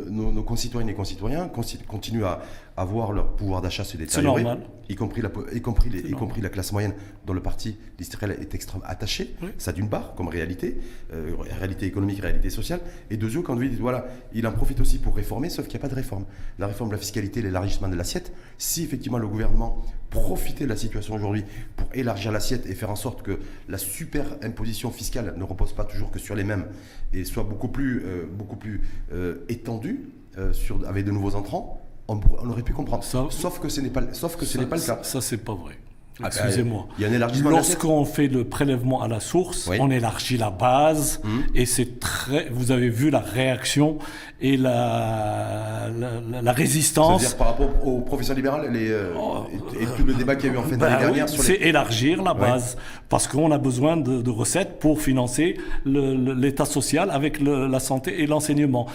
[0.09, 1.49] nos, concitoyennes et concitoyens
[1.87, 2.41] continuent à,
[2.77, 4.43] à voir leur pouvoir d'achat se détériorer.
[4.89, 6.93] Y compris, la, y, compris les- y compris la classe moyenne
[7.25, 9.33] dont le parti d'Israël est extrêmement attaché.
[9.41, 9.49] Oui.
[9.57, 10.77] Ça d'une part, comme réalité,
[11.13, 12.81] euh, réalité économique, réalité sociale.
[13.09, 15.79] Et de deux, quand lui dit, voilà, il en profite aussi pour réformer, sauf qu'il
[15.79, 16.25] n'y a pas de réforme.
[16.59, 20.75] La réforme de la fiscalité, l'élargissement de l'assiette, si effectivement le gouvernement profitait de la
[20.77, 21.43] situation aujourd'hui
[21.77, 25.85] pour élargir l'assiette et faire en sorte que la super imposition fiscale ne repose pas
[25.85, 26.67] toujours que sur les mêmes
[27.13, 28.81] et soit beaucoup plus, euh, beaucoup plus
[29.13, 30.09] euh, étendue
[30.51, 33.03] sur, avec de nouveaux entrants, on, aurait pu comprendre.
[33.03, 34.99] Ça- sauf que ce n'est pas, sauf que ce n'est pas le cas.
[35.03, 35.77] ça, c'est pas vrai.
[36.23, 36.87] Ah, Excusez-moi.
[36.97, 37.49] Il y a un élargissement.
[37.49, 39.77] Lorsqu'on fait le prélèvement à la source, Oui.
[39.81, 41.43] on élargit la base Mhm.
[41.53, 42.47] et c'est très.
[42.51, 43.97] Vous avez vu la réaction
[44.39, 45.87] et la,
[46.31, 47.19] la, la- résistance.
[47.21, 49.43] C'est-à-dire par rapport aux professions libérales les, euh, Oh,
[49.77, 51.43] et, et tout le débat qu'il y a eu en fin d'année oui, dernière sur
[51.43, 52.77] c'est élargir la base
[53.09, 58.21] parce qu'on a besoin de, de recettes pour financer l'État social avec le- la santé
[58.21, 58.87] et l'enseignement.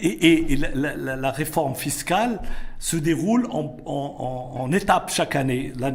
[0.00, 2.40] Et, et- et la- la- la réforme fiscale
[2.78, 5.72] se déroule en, en- en- en étapes chaque année.
[5.78, 5.90] La,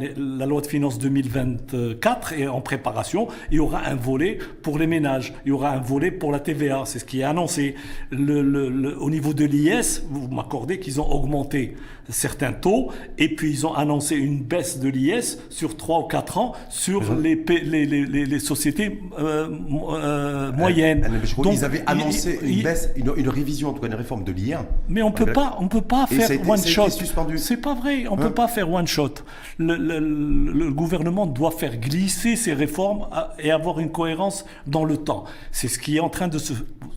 [0.46, 3.28] loi de finances 2024 est en préparation.
[3.50, 5.32] Il y aura un volet pour les ménages.
[5.44, 6.82] Il y aura un volet pour la TVA.
[6.84, 7.74] C'est ce qui est annoncé.
[8.10, 11.74] Le- le- le- au niveau de l'IS, vous m'accordez qu'ils ont augmenté
[12.10, 16.36] certains taux et puis ils ont annoncé une baisse de l'IS sur 3 ou 4
[16.36, 19.48] ans sur les, les, les, les- les sociétés euh,
[19.94, 21.00] euh, moyennes.
[21.44, 24.22] Donc, ils avaient annoncé il- une baisse, une, une révision, en tout cas une réforme
[24.24, 24.64] de l'IR.
[24.88, 27.36] mais on peut pas, on peut pas faire one shot.
[27.36, 28.06] C'est pas vrai.
[28.10, 29.14] On Hein peut pas faire one shot.
[29.58, 33.06] Le, le- le- le gouvernement doit faire glisser ses réformes
[33.38, 35.24] et avoir une cohérence dans le temps.
[35.52, 36.52] C'est ce qui est en train de se.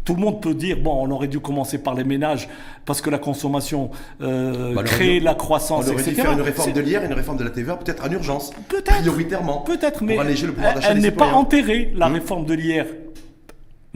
[0.06, 2.48] Tout le monde peut dire bon, on aurait dû commencer par les ménages
[2.86, 3.90] parce que la consommation
[4.22, 6.10] euh, Bah, on crée dû- la On croissance, aurait etc.
[6.12, 8.52] dû faire une réforme de l'IR et une réforme de la TVA, peut-être en urgence.
[8.70, 9.00] Peut-être.
[9.00, 9.58] Prioritairement.
[9.62, 11.92] Peut-être, pour mais alléger le pouvoir elle, d'achat elle des n'est pas enterrée.
[11.96, 12.14] La Hum.
[12.14, 12.86] réforme de l'IR,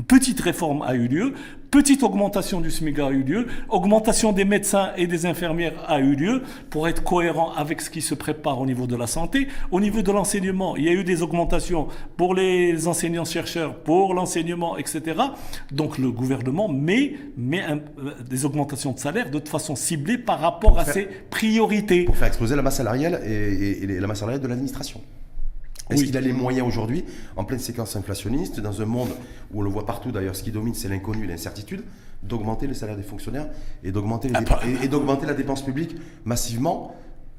[0.08, 1.34] petite réforme a eu lieu,
[1.70, 6.16] petite augmentation du SMIC a eu lieu, augmentation des médecins et des infirmières a eu
[6.16, 9.48] lieu pour être cohérent avec ce qui se prépare au niveau de la santé.
[9.72, 11.88] Au niveau de l'enseignement, il y a eu des augmentations
[12.18, 15.02] pour les enseignants-chercheurs, pour l'enseignement, etc.
[15.72, 20.40] Donc le gouvernement met, met un- euh, des augmentations de salaire de façon ciblée par
[20.40, 22.04] rapport à faire- ses priorités.
[22.06, 25.02] Pour faire exploser la masse salariale et, et- et les- la masse salariale de l'administration.
[25.90, 26.08] Est-ce Oui.
[26.08, 27.04] qu'il a les moyens aujourd'hui,
[27.36, 29.10] en pleine séquence inflationniste, dans un monde
[29.54, 31.84] où on le voit partout d'ailleurs, ce qui domine c'est l'inconnu et l'incertitude,
[32.24, 33.48] d'augmenter les salaires des fonctionnaires
[33.84, 36.96] et d'augmenter les dépenses- et- et d'augmenter la dépense publique massivement?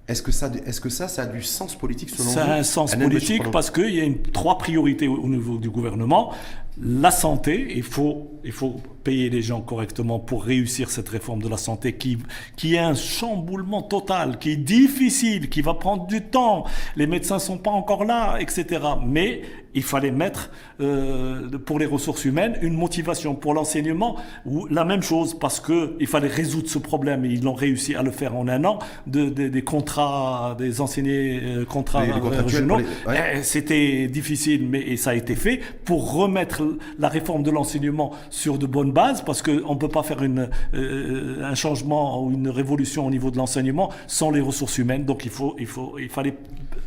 [0.09, 2.55] Est-ce que, ça, est-ce que ça, ça a du sens politique selon vous Ça a
[2.59, 6.33] un sens politique parce qu'il y a une, trois priorités au, au niveau du gouvernement.
[6.81, 11.49] La santé, il faut, il faut payer les gens correctement pour réussir cette réforme de
[11.49, 12.19] la santé qui,
[12.57, 16.65] qui est un chamboulement total, qui est difficile, qui va prendre du temps.
[16.97, 18.81] Les médecins sont pas encore là, etc.
[19.05, 19.43] Mais
[19.75, 25.03] il fallait mettre euh, pour les ressources humaines une motivation pour l'enseignement ou la même
[25.03, 28.37] chose parce que il fallait résoudre ce problème et ils l'ont réussi à le faire
[28.37, 32.77] en un an de, de- des contrats des enseignés euh, contrats régionaux.
[33.03, 33.33] pour les- ouais.
[33.39, 36.62] Eh, C'était difficile, mais et ça a été fait pour remettre
[36.99, 40.49] la réforme de l'enseignement sur de bonnes bases, parce qu'on ne peut pas faire une,
[40.75, 45.05] euh, un changement ou une révolution au niveau de l'enseignement sans les ressources humaines.
[45.05, 46.37] Donc il, faut, il, faut, il fallait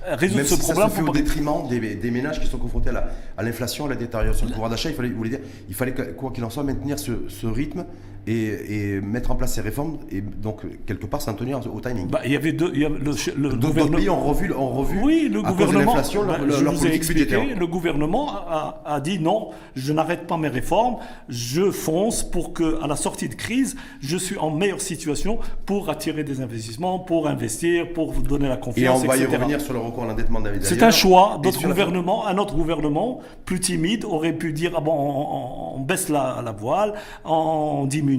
[0.08, 0.84] résoudre Même ce si problème.
[0.84, 3.08] ça se fait pour au pas- détriment des, des ménages qui sont confrontés à la-
[3.38, 5.94] à l'inflation, à, la détérioration du pouvoir d'achat, il fallait, vous voulez dire, il fallait
[5.94, 7.86] que- quoi qu'il en soit maintenir ce, ce rythme
[8.28, 12.08] et, et mettre en place ces réformes et donc quelque part s'en tenir au timing.
[12.10, 12.72] Bah, il y avait deux.
[12.74, 15.58] Il y avait le, gouvernement- pays ont revu, ont revu Oui, le à cause de
[15.66, 15.96] gouvernement.
[15.96, 17.36] l'inflation leur, leur- je leur vous ai politique expliqué.
[17.36, 17.60] budgétaire.
[17.60, 20.98] Le gouvernement a, a dit non, je n'arrête pas mes réformes,
[21.30, 25.90] je fonce pour que, à la sortie de crise, je suis en meilleure situation pour
[25.90, 29.74] attirer des investissements, pour investir, pour donner la Et confiance, on va y revenir sur
[29.74, 30.62] le recours à l'endettement d'ailleurs.
[30.64, 31.36] C'est un choix.
[31.38, 35.76] Et D'autres gouvernements, un autre gouvernement plus timide aurait pu dire ah bon, on, on-
[35.76, 36.94] on baisse la, la voile,
[37.26, 38.15] on diminue,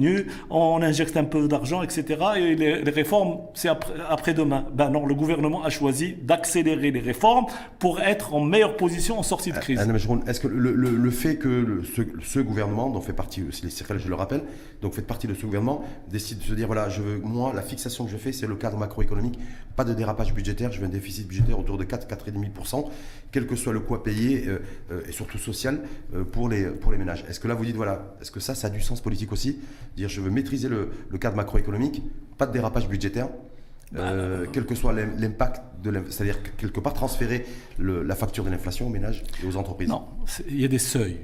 [0.49, 2.05] on injecte un peu d'argent, etc.
[2.37, 4.65] Et les, les réformes, c'est après, après-demain.
[4.73, 7.45] Ben non, le gouvernement a choisi d'accélérer les réformes
[7.79, 9.79] pour être en meilleure position en sortie de crise.
[9.79, 13.13] Anne Mageron, Est-ce que le, le- le fait que le- ce, ce gouvernement, dont fait
[13.13, 14.43] partie aussi les Cyril, je le rappelle,
[14.81, 17.61] donc fait partie de ce gouvernement, décide de se dire voilà, je veux, moi, la
[17.61, 19.39] fixation que je fais, c'est le cadre macroéconomique,
[19.75, 22.85] pas de dérapage budgétaire, je veux un déficit budgétaire autour de 4, 4,5%,
[23.31, 24.59] quel que soit le coût à payer, euh,
[24.91, 25.79] euh, et surtout social,
[26.15, 27.23] euh, pour, les, pour les ménages.
[27.29, 29.59] Est-ce que là, vous dites voilà, est-ce que ça, ça a du sens politique aussi?
[29.97, 32.01] Dire je veux maîtriser le, le cadre macroéconomique,
[32.37, 33.27] pas de dérapage budgétaire
[33.95, 35.61] euh, quel que soit l'im- l'impact
[36.09, 37.45] c'est-à-dire que quelque part transférer
[37.79, 39.87] le- la facture de l'inflation aux ménages et aux entreprises.
[39.89, 40.03] Non,
[40.49, 41.17] il y a des seuils.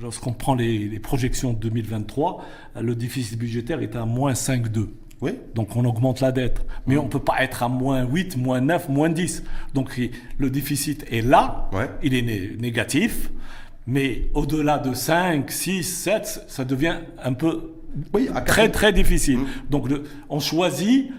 [0.00, 2.44] Lorsqu'on prend les, les projections de 2023,
[2.80, 4.88] le déficit budgétaire est à moins 5,2.
[5.20, 5.32] Oui.
[5.54, 6.64] Donc on augmente la dette.
[6.86, 9.42] Mais on ne peut pas être à moins 8, moins 9, moins 10.
[9.74, 10.00] Donc
[10.38, 11.88] le déficit est là, Ouais.
[12.02, 13.30] il est né- négatif,
[13.86, 17.72] mais au-delà de 5, 6, 7, ça devient un peu
[18.14, 19.38] Oui, à très très difficile.
[19.38, 19.46] Mm.
[19.70, 19.88] Donc
[20.28, 21.10] on choisit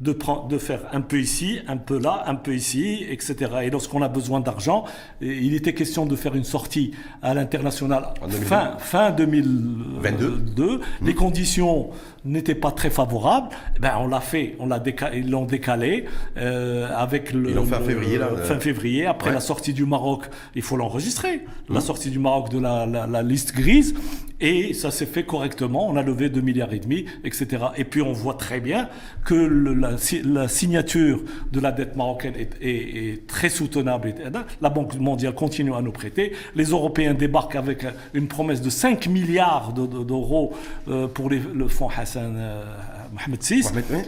[0.00, 3.36] de, prendre, de faire un peu ici, un peu là, un peu ici, etc.
[3.62, 4.84] Et lorsqu'on a besoin d'argent,
[5.20, 8.14] il était question de faire une sortie à l'international
[8.46, 10.80] fin, fin 2022.
[11.02, 11.90] Les conditions
[12.24, 13.48] n'étaient pas très favorables.
[13.78, 16.06] Ben, on l'a fait, on l'a décalé, ils l'ont décalé
[16.38, 19.06] euh, avec le, fin février, là, fin février.
[19.06, 21.44] Après la sortie du Maroc, il faut l'enregistrer.
[21.68, 21.82] La mmh.
[21.82, 23.94] sortie du Maroc de la, la liste grise.
[24.40, 25.88] Et ça s'est fait correctement.
[25.88, 27.64] On a levé 2 milliards et demi, etc.
[27.76, 28.88] Et puis on voit très bien
[29.24, 31.22] que la, signature
[31.52, 34.14] de la dette marocaine est, très soutenable.
[34.60, 36.32] La Banque mondiale continue à nous prêter.
[36.54, 40.52] Les Européens débarquent avec une promesse de 5 milliards d'euros
[40.88, 42.64] euh, pour le fonds Hassan euh,
[43.12, 43.62] Mohamed VI.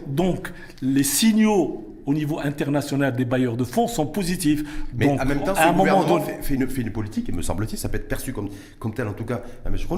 [0.06, 4.64] Donc les signaux au niveau international des bailleurs de fonds sont positifs.
[4.94, 7.42] Mais en même temps, à un moment donné, fait, une, fait, une, politique, et me
[7.42, 9.42] semble-t-il, ça peut être perçu comme, comme tel en tout cas,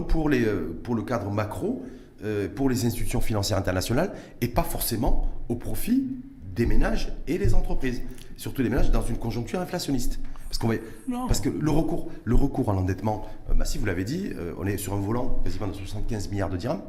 [0.08, 1.82] pour, les, euh, pour le cadre macro,
[2.24, 6.04] euh, pour les institutions financières internationales, et pas forcément au profit
[6.54, 8.02] des ménages et des entreprises.
[8.36, 10.20] Surtout des ménages dans une conjoncture inflationniste.
[10.48, 14.30] Parce, qu'on parce que le recours, le recours à l'endettement euh, massif, vous l'avez dit,
[14.58, 16.82] on est sur un volant quasiment de 75 milliards de dirhams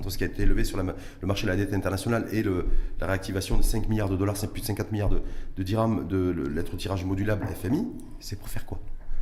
[0.00, 3.06] entre ce qui a été levé sur le marché de la dette internationale et la
[3.06, 7.04] réactivation de 5 milliards de dollars, plus de 50 milliards de, dirhams de lettres tirage
[7.04, 7.86] modulable FMI,
[8.18, 8.80] c'est pour faire quoi?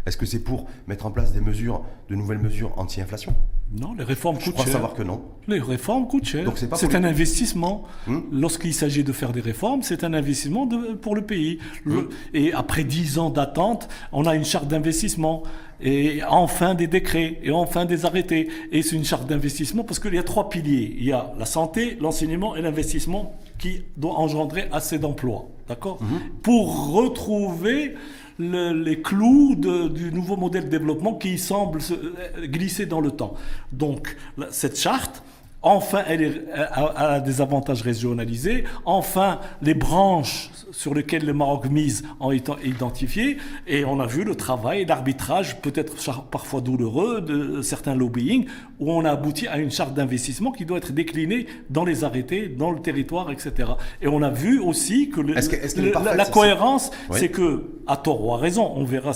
[0.08, 3.34] Est-ce que c'est pour mettre en place des mesures, de nouvelles mesures anti-inflation?
[3.70, 4.54] Non, les réformes coûtent cher.
[4.56, 5.20] Je crois savoir que non.
[5.46, 6.50] Les réformes coûtent cher.
[6.74, 7.84] C'est un investissement.
[8.06, 8.20] Hmm?
[8.32, 10.66] Lorsqu'il s'agit de faire des réformes, c'est un investissement
[11.02, 11.58] pour le pays.
[11.84, 15.42] Hmm et après dix ans d'attente, on a une charte d'investissement
[15.82, 18.48] et enfin des décrets, et enfin des arrêtés.
[18.72, 20.96] Et c'est une charte d'investissement parce qu'il y a trois piliers.
[20.98, 25.48] Il y a la santé, l'enseignement et l'investissement qui doit engendrer assez d'emplois.
[25.68, 25.98] D'accord?
[26.00, 26.20] Mhm.
[26.42, 27.94] Pour retrouver
[28.38, 33.34] les clous du nouveau modèle de développement qui semble se, euh, glisser dans le temps.
[33.72, 34.16] Donc,
[34.50, 35.22] cette charte,
[35.60, 38.62] Enfin, elle a des avantages régionalisés.
[38.84, 43.38] Enfin, les branches sur lesquelles le Maroc mise ont été identifiées.
[43.66, 45.94] Et on a vu le travail, l'arbitrage, peut-être
[46.30, 48.46] parfois douloureux, de certains lobbying,
[48.80, 52.48] où on a abouti à une charte d'investissement qui doit être déclinée dans les arrêtés,
[52.48, 53.70] dans le territoire, etc.
[54.00, 58.72] Et on a vu aussi que, la, cohérence, c'est que, à tort ou à raison,
[58.76, 59.12] on verra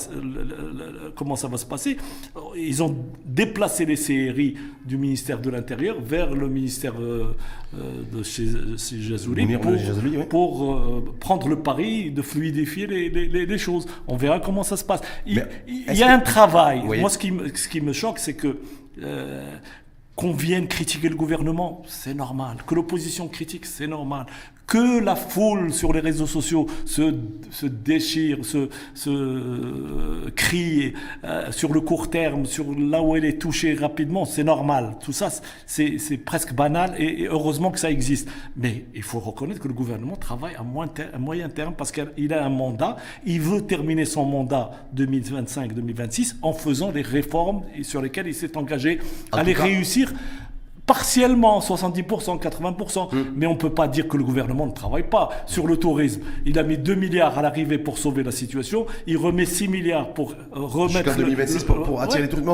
[1.15, 1.97] comment ça va se passer,
[2.57, 7.37] ils ont déplacé les CRI du ministère de l'Intérieur vers le ministère euh,
[7.75, 8.47] euh, de chez,
[9.01, 9.47] Jazouli
[10.29, 13.87] pour, euh, prendre le pari de fluidifier les, choses.
[14.09, 15.01] On verra comment ça se passe.
[15.27, 15.45] Il,
[15.93, 16.83] y a un travail.
[17.01, 18.59] Moi, ce qui, ce qui me choque, c'est que
[20.17, 22.59] qu'on vienne critiquer le gouvernement, c'est normal.
[22.67, 24.27] Que l'opposition critique, c'est normal
[24.67, 27.15] que la foule sur les réseaux sociaux se,
[27.51, 30.95] se déchire, se, se euh, crie
[31.25, 34.97] euh, sur le court terme, sur là où elle est touchée rapidement, c'est normal.
[35.03, 35.31] Tout ça,
[35.67, 38.29] c'est presque banal et, heureusement que ça existe.
[38.57, 40.63] Mais il faut reconnaître que le gouvernement travaille à,
[41.19, 42.97] moyen terme parce qu'il a un mandat.
[43.27, 49.01] Il veut terminer son mandat 2025-2026 en faisant des réformes sur lesquelles il s'est engagé
[49.33, 50.13] à les réussir
[50.93, 53.25] partiellement, 70%, 80%, hmm.
[53.35, 56.21] mais on ne peut pas dire que le gouvernement ne travaille pas sur le tourisme.
[56.45, 60.13] Il a mis 2 milliards à l'arrivée pour sauver la situation, il remet 6 milliards
[60.13, 61.09] pour euh, remettre...
[61.09, 62.51] Jusqu'en 2026 pour, attirer les touristes.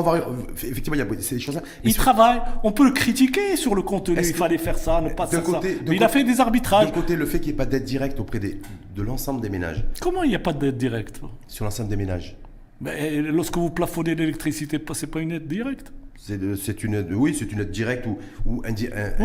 [0.63, 1.61] effectivement, il y a ces choses-là.
[1.83, 5.27] Il travaille, on peut le critiquer sur le contenu, il fallait faire ça, ne pas
[5.27, 5.59] faire ça.
[5.85, 6.87] Mais il a fait des arbitrages.
[6.87, 8.61] De côté, le fait qu'il n'y ait pas d'aide directe auprès des,
[8.95, 9.83] de l'ensemble des ménages.
[9.99, 11.19] Comment il n'y a pas d'aide directe?
[11.49, 12.37] Sur l'ensemble des ménages.
[12.79, 17.33] Mais lorsque vous plafonnez l'électricité, ce n'est pas une aide directe c'est une aide, oui,
[17.37, 19.19] c'est une aide directe ou, ou, indirecte.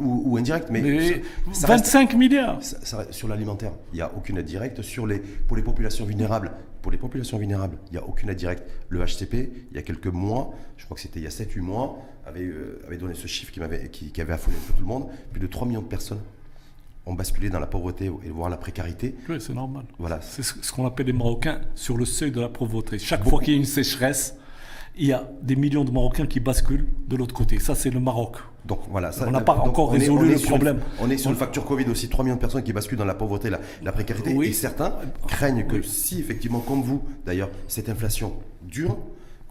[0.00, 2.60] ou, indirecte, mais, 25 milliards.
[3.10, 4.82] sur l'alimentaire, il n'y a aucune aide directe.
[4.82, 8.38] Sur les, pour les populations vulnérables, pour les populations vulnérables, il n'y a aucune aide
[8.38, 8.64] directe.
[8.88, 11.60] Le HCP, il y a quelques mois, je crois que c'était il y a 7-8
[11.60, 14.72] mois, avait, euh, avait, donné ce chiffre qui, avait, qui, qui, avait affolé un peu
[14.72, 15.08] tout le monde.
[15.30, 16.20] Plus de 3 millions de personnes
[17.06, 19.14] ont basculé dans la pauvreté et voire la précarité.
[19.28, 19.84] Oui, c'est normal.
[19.98, 20.20] Voilà.
[20.22, 22.98] C'est ce qu'on appelle les Marocains sur le seuil de la pauvreté.
[22.98, 24.36] Chaque fois qu'il y a une sécheresse,
[24.96, 27.58] il y a des millions de Marocains qui basculent de l'autre côté.
[27.58, 28.36] Ça, c'est le Maroc.
[28.64, 30.80] Donc voilà, ça, on n'a pas encore résolu le problème.
[31.00, 33.14] on est sur le facture Covid aussi, 3 millions de personnes qui basculent dans la
[33.14, 34.34] pauvreté, la, la précarité.
[34.42, 34.94] Et certains
[35.26, 38.96] craignent que si, effectivement, comme vous, d'ailleurs, cette inflation dure,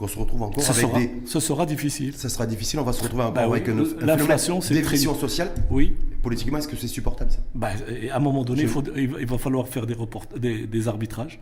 [0.03, 1.11] qu'on se retrouve encore avec sera, des.
[1.25, 2.13] Ce sera difficile.
[2.13, 5.51] Ça sera difficile, on va se retrouver encore bah avec une, l'inflation, c'est dépression sociale.
[5.69, 5.93] Oui.
[6.21, 7.39] Politiquement, est-ce que c'est supportable ça?
[7.55, 7.69] Bah,
[8.11, 9.95] À un moment donné, il, faut, il, va falloir faire des,
[10.37, 11.39] des, des arbitrages.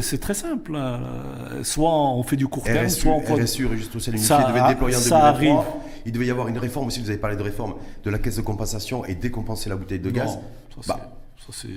[0.00, 0.74] C'est très simple.
[0.76, 1.00] Hein.
[1.62, 4.96] Soit on fait du court terme, soit on RSU, Registre social unifié, devait être déployé
[4.96, 5.82] en 2023.
[6.06, 8.36] Il devait y avoir une réforme aussi, vous avez parlé de réforme, de la caisse
[8.36, 10.38] de compensation et décompenser la bouteille de gaz.
[10.80, 11.18] ça, bah.
[11.50, 11.68] c'est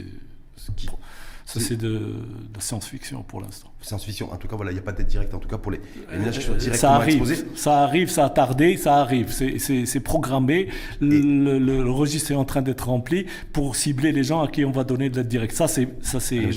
[1.52, 3.74] Ça, c'est de, de science-fiction pour l'instant.
[3.82, 5.72] Science-fiction, en tout cas, voilà, il n'y a pas d'aide directe, en tout cas pour
[5.72, 5.82] les,
[6.12, 7.46] les ménages qui sont Euh, directement ça arrive, exposés.
[7.56, 9.32] ça arrive, ça a tardé, ça arrive.
[9.32, 10.68] C'est- programmé.
[11.02, 14.64] Le, le- le registre est en train d'être rempli pour cibler les gens à qui
[14.64, 15.56] on va donner de l'aide directe.
[15.56, 15.88] Ça, c'est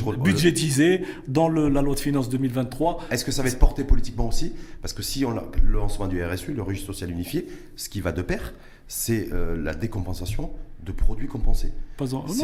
[0.00, 2.98] crois- budgétisé dans le- la loi de finances 2023.
[3.10, 4.52] Est-ce que ça va être porté politiquement aussi?
[4.82, 8.00] Parce que si on a le lancement du RSU, le registre social unifié, ce qui
[8.02, 8.52] va de pair,
[8.88, 10.50] c'est euh, la décompensation
[10.84, 11.72] de produits compensés.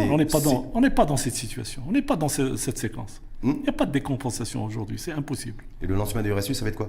[0.06, 1.82] Non, on n'est pas, dans- pas cette situation.
[1.88, 3.20] On n'est pas dans ce- cette séquence.
[3.42, 4.98] Hmm Il n'y a pas de décompensation aujourd'hui.
[4.98, 5.64] C'est impossible.
[5.82, 6.88] Et le lancement du RSU, ça va être quoi?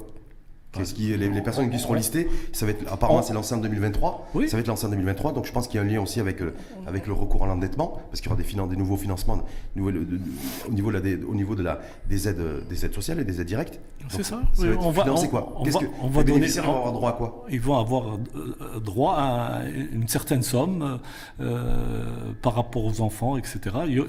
[0.72, 3.58] Qu'est-ce qui, les, les personnes qui seront listées, ça va être, apparemment c'est lancé en
[3.58, 4.48] 2023, Oui.
[4.48, 6.20] ça va être lancé en 2023, donc je pense qu'il y a un lien aussi
[6.20, 6.54] avec, euh,
[6.86, 9.40] avec le recours à l'endettement, parce qu'il y aura des, finan- des nouveaux financements
[9.76, 10.20] nouveaux- de- de-
[10.68, 13.24] au niveau, de la, des, au niveau de la, des, aides, des aides sociales et
[13.24, 13.80] des aides directes.
[14.10, 14.42] C'est ça.
[14.58, 15.54] va être on va- on- quoi?
[15.58, 17.46] on va- que on va donner- vont on- avoir droit à quoi?
[17.50, 18.04] Ils vont avoir
[18.36, 21.00] euh, droit à une certaine somme
[21.42, 23.60] euh, par rapport aux enfants, etc.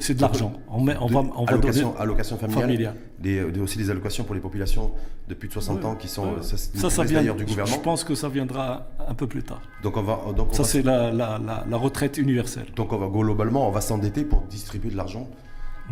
[0.01, 0.53] C'est de l'argent.
[0.71, 2.97] On, met- on va, on va donner allocation, allocation familiale, familiale.
[3.19, 4.91] des- aussi des allocations pour les populations
[5.29, 7.23] de plus de 60 ans qui sont euh, ça, Ça, vient.
[7.23, 7.77] du je- gouvernement.
[7.77, 9.61] Je pense que ça viendra un peu plus tard.
[9.83, 12.67] Donc on va donc on Ça, va- c'est la, la- la- la retraite universelle.
[12.77, 15.29] donc on va globalement on va s'endetter pour distribuer de l'argent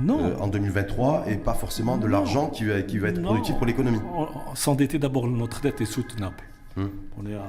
[0.00, 0.18] Non.
[0.24, 3.28] euh, en 2023 et pas forcément de l'argent qui va, qui va être Non.
[3.30, 3.98] productif pour l'économie.
[4.16, 6.36] On- on- S'endetter d'abord, notre dette est soutenable.
[6.76, 6.90] Hum.
[7.18, 7.44] On est à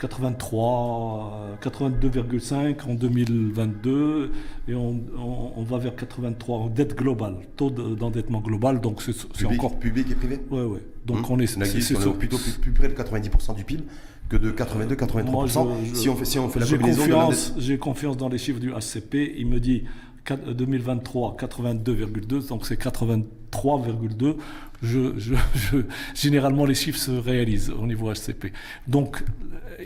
[0.00, 4.30] 83, euh, 82,5 en 2022
[4.68, 8.80] et on, on- on va vers 83 en dette globale, taux de- d'endettement global.
[8.80, 9.78] Donc c'est encore.
[9.78, 10.40] public et privé.
[10.50, 10.80] Ouais, ouais.
[11.06, 11.24] Donc Hum.
[11.30, 11.46] on est.
[11.46, 13.84] C'est- plutôt plus, plus près de 90% du PIB
[14.28, 15.64] que de 82-83%.
[15.64, 18.16] Moi, je- je- si on fait si on fait la J'ai combinaison confiance, j'ai confiance
[18.16, 19.34] dans les chiffres du HCP.
[19.38, 19.84] Il me dit
[20.24, 24.36] quat- 2023, 82,2, donc c'est 83,2.
[24.82, 25.76] Je, je, je-
[26.14, 28.52] généralement, les chiffres se réalisent au niveau HCP.
[28.88, 29.22] Donc,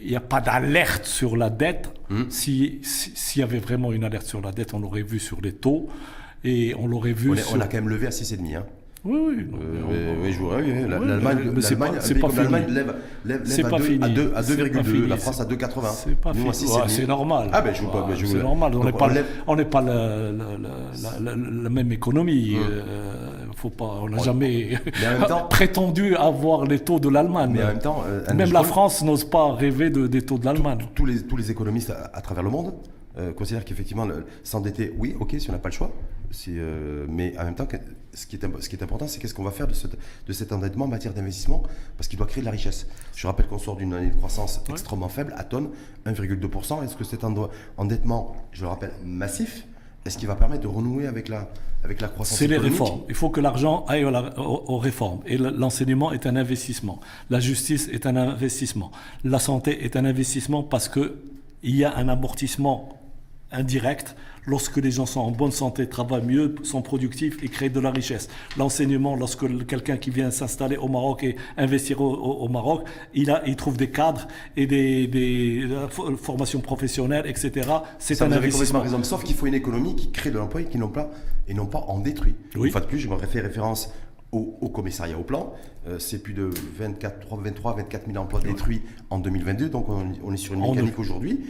[0.00, 1.90] il n'y a pas d'alerte sur la dette.
[2.10, 2.24] Hmm.
[2.28, 5.40] Si- si- S'il y avait vraiment une alerte sur la dette, on l'aurait vu sur
[5.40, 5.88] les taux
[6.44, 7.56] et on l'aurait vu on, est- sur...
[7.56, 8.56] on a quand même levé à 6,5.
[8.56, 8.64] Hein.
[9.06, 9.46] Oui, oui.
[9.52, 9.82] Euh,
[10.18, 11.88] on- oui, je vous- oui, oui, la- Oui, L'Allemagne, c'est pas-
[12.28, 12.94] pas l'Allemagne lève,
[13.26, 14.04] lève, C'est lève à pas 2, fini.
[14.04, 15.06] à 2, à C'est pas 2,2, fini.
[15.08, 15.90] la France à 2,80.
[15.92, 16.48] C'est pas Nous fini.
[16.48, 16.82] à 6,5.
[16.82, 17.50] Ouais, c'est normal.
[17.52, 18.72] Ah ben je c'est normal.
[18.74, 19.10] On n'est pas,
[19.46, 22.56] on n'est pas la, la- la- la- la- la même économie.
[22.56, 22.80] Euh,
[23.64, 24.78] faut pas, on n'a jamais
[25.28, 27.52] temps- prétendu avoir les taux de l'Allemagne.
[27.54, 30.44] Mais en même temps, euh, même la France n'ose pas rêver de- des taux de
[30.44, 30.78] l'Allemagne.
[30.94, 32.74] tous les, tous les économistes à, à travers le monde
[33.16, 34.06] euh, considèrent qu'effectivement,
[34.42, 35.90] s'endetter, oui, ok, si on n'a pas le choix.
[36.30, 37.66] si, euh, mais en même temps,
[38.12, 40.52] ce qui est, imp- ce qui est important, c'est qu'est-ce qu'on va faire de, cet
[40.52, 41.62] endettement en matière d'investissement,
[41.96, 42.86] parce qu'il doit créer de la richesse.
[43.16, 45.70] Je rappelle qu'on sort d'une année de croissance extrêmement faible, à tonne,
[46.06, 46.84] 1,2%.
[46.84, 47.22] Est-ce que cet
[47.78, 49.64] endettement, je le rappelle, massif,
[50.04, 51.48] est-ce qu'il va permettre de renouer avec la,
[51.82, 53.00] avec la croissance C'est les réformes.
[53.08, 55.20] Il faut que l'argent aille aux, réformes.
[55.26, 57.00] Et le- l'enseignement est un investissement.
[57.30, 58.90] La justice est un investissement.
[59.24, 61.10] La santé est un investissement parce qu'il
[61.62, 62.88] y a un amortissement
[63.54, 67.80] indirect lorsque les gens sont en bonne santé, travaillent mieux, sont productifs et créent de
[67.80, 68.28] la richesse.
[68.58, 72.82] L'enseignement, lorsque quelqu'un qui vient s'installer au Maroc et investir au, au- au Maroc,
[73.14, 77.68] il, a, il trouve des cadres et des, des- de la fo- formation professionnelle, etc.
[77.98, 78.80] C'est un investissement.
[78.80, 79.02] raison.
[79.02, 81.10] Sauf qu'il faut une économie qui crée de l'emploi et qui n'en pas
[81.48, 82.34] et non pas en détruit.
[82.56, 82.66] Oui.
[82.66, 83.90] Une fois de plus, je me fais référence
[84.32, 85.52] au, au commissariat au plan.
[85.86, 89.68] Euh, c'est plus de 24, 23, 24 000 emplois détruits en 2022.
[89.68, 91.40] Donc on, on est sur une En mécanique aujourd'hui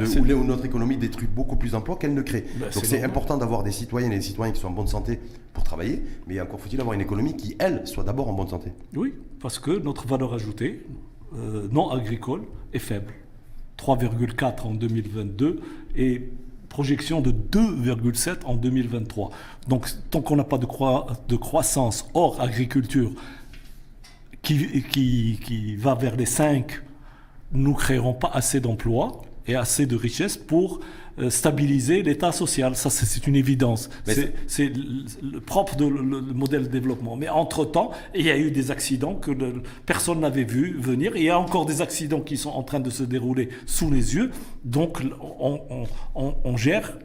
[0.00, 2.44] de- c'est- où, notre économie détruit beaucoup plus d'emplois qu'elle ne crée.
[2.56, 5.20] Ben, donc c'est important d'avoir des citoyennes et des citoyens qui sont en bonne santé
[5.52, 6.02] pour travailler.
[6.26, 8.72] Mais encore faut-il avoir une économie qui, elle, soit d'abord en bonne santé.
[8.94, 10.84] Oui, parce que notre valeur ajoutée
[11.36, 13.12] euh, non agricole est faible.
[13.78, 15.60] 3,4 en 2022
[15.96, 16.30] et
[16.68, 19.30] projection de 2,7 en 2023.
[19.68, 23.10] Donc tant qu'on n'a pas de, croi- de croissance hors agriculture
[24.42, 26.80] qui, qui, qui va vers les 5,
[27.52, 30.80] nous ne créerons pas assez d'emplois et assez de richesses pour
[31.18, 32.74] euh, stabiliser l'état social.
[32.76, 33.88] Ça, c'est une évidence.
[34.46, 34.72] C'est
[35.22, 37.14] le, propre le modèle de développement.
[37.16, 41.12] Mais entre-temps, il y a eu des accidents que le- personne n'avait vu venir.
[41.16, 44.14] Il y a encore des accidents qui sont en train de se dérouler sous les
[44.16, 44.30] yeux.
[44.64, 45.02] Donc,
[45.40, 45.84] on, on-
[46.14, 46.98] on- on gère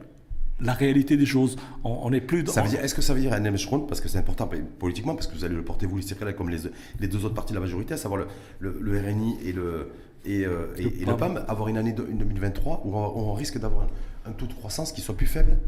[0.62, 1.56] la réalité des choses.
[1.84, 2.52] On n'est plus dans...
[2.82, 5.44] Est-ce que ça veut dire un Schroen, parce que c'est important politiquement, parce que vous
[5.44, 6.58] allez le porter vous, les comme les,
[6.98, 8.26] les deux autres partis de la majorité, à savoir le,
[8.58, 9.88] le- le RNI et le,
[10.24, 13.32] et, euh, et- et le PAM, avoir une année de- une 2023 où on, on
[13.34, 13.82] risque d'avoir
[14.26, 15.58] un, un taux de croissance qui soit plus faible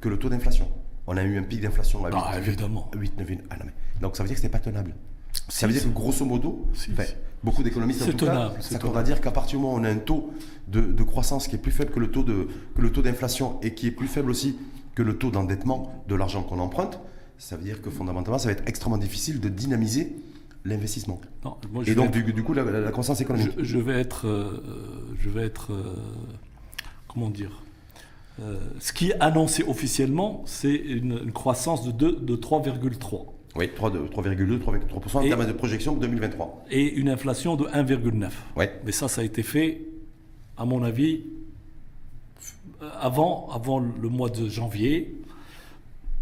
[0.00, 0.68] que le taux d'inflation.
[1.06, 2.90] On a eu un pic d'inflation à 8, Ah, évidemment.
[2.96, 4.94] 8, 9, ah non, mais- donc ça veut dire que ce n'est pas tenable.
[5.48, 7.14] Si, ça veut dire que grosso modo, Si, si.
[7.42, 9.80] beaucoup d'économistes en tout cas tenable, c'est s'accordent à dire qu'à partir du moment où
[9.80, 10.30] on a un taux
[10.68, 13.58] de, de croissance qui est plus faible que le taux de que le taux d'inflation
[13.62, 14.58] et qui est plus faible aussi
[14.94, 17.00] que le taux d'endettement de l'argent qu'on emprunte,
[17.38, 20.14] ça veut dire que fondamentalement ça va être extrêmement difficile de dynamiser
[20.64, 21.20] l'investissement.
[21.86, 23.50] Et donc du, du coup la, croissance économique.
[23.58, 24.62] Je, je vais être, euh,
[25.18, 25.94] je vais être, euh,
[27.08, 27.62] comment dire,
[28.40, 33.66] Euh, ce qui est annoncé officiellement, c'est une, une croissance de, deux- de 3,3 Oui,
[33.76, 34.08] 3,2,
[34.58, 36.64] 3,3% en termes de projection pour 2023.
[36.70, 38.30] et une inflation de 1,9.
[38.56, 38.80] Ouais.
[38.86, 39.82] Mais ça, ça a été fait,
[40.56, 41.24] à mon avis,
[42.80, 45.14] euh, avant, avant le mois de janvier.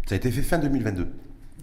[0.05, 1.07] Ça a été fait fin 2022.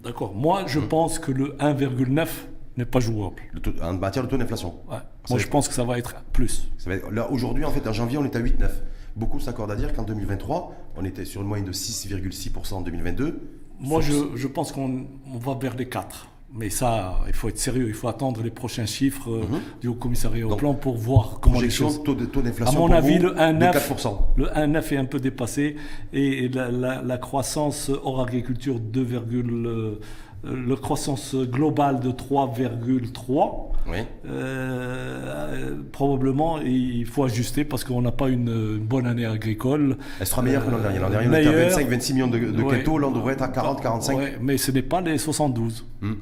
[0.03, 0.33] D'accord.
[0.33, 0.67] Moi, Mmh.
[0.67, 2.47] je pense que le 1,9
[2.79, 3.41] n'est pas jouable.
[3.53, 4.75] Le taux- en matière de taux d'inflation.
[4.89, 4.97] Ouais.
[5.29, 6.69] Moi, je pense que ça va être plus.
[6.77, 8.81] Ça va être- Là, aujourd'hui, en fait, en janvier, on est à 8,9.
[9.15, 13.39] Beaucoup s'accordent à dire qu'en 2023, on était sur une moyenne de 6,6% en 2022.
[13.79, 16.27] Moi, je, je pense qu'on on va vers les 4.
[16.51, 17.87] Mais ça, il faut être sérieux.
[17.89, 19.43] Il faut attendre les prochains chiffres euh,
[19.81, 20.57] du Haut Commissariat au Mhm.
[20.57, 22.01] Plan pour voir comment les choses...
[22.03, 22.79] taux de taux À d'inflation.
[22.79, 24.33] mon pour avis, vous, le 1,9 de 4%.
[24.35, 25.75] le 1,9 est un peu dépassé
[26.11, 29.99] et la, la- la croissance hors agriculture 2, euh,
[30.43, 33.69] la croissance globale de 3,3.
[33.87, 33.97] Oui.
[34.25, 39.97] Euh, probablement, il faut ajuster parce qu'on n'a pas une, une bonne année agricole.
[40.19, 40.99] Elle sera meilleure que l'an dernier.
[40.99, 41.69] L'an dernier, on était à Meilleure.
[41.69, 42.83] 25, 26 millions de, de Ouais.
[42.83, 44.17] Là, on devrait être à 40, 45.
[44.17, 45.85] Ouais, mais ce n'est pas les 72.
[46.01, 46.13] Hmm.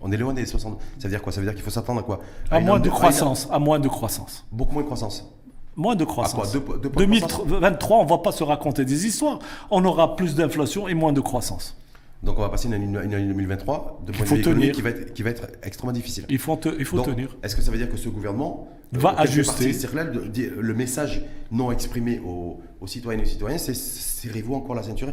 [0.00, 0.78] On est loin des 60.
[0.98, 1.32] Ça veut dire quoi?
[1.32, 2.20] Ça veut dire qu'il faut s'attendre à quoi?
[2.50, 3.48] À moins de à croissance.
[3.50, 4.46] À moins de croissance.
[4.50, 5.30] Beaucoup moins de croissance.
[5.76, 6.24] Moins de À quoi?
[6.24, 6.52] croissance.
[6.52, 6.96] De croissance?
[6.96, 9.38] 2023, on ne va pas se raconter des histoires.
[9.70, 11.76] On aura plus d'inflation et moins de croissance.
[12.22, 14.82] Donc on va passer une année, une année 2023 de point de vue économique qui
[14.82, 16.26] va, être, qui va être extrêmement difficile.
[16.28, 17.34] Il faut, te- il faut Donc, tenir.
[17.42, 19.72] Est-ce que ça veut dire que ce gouvernement Va quelque ajuster.
[19.72, 24.74] circulaire, dit- le message non exprimé aux, aux citoyennes et aux citoyens, c'est serrez-vous encore
[24.74, 25.12] la ceinture?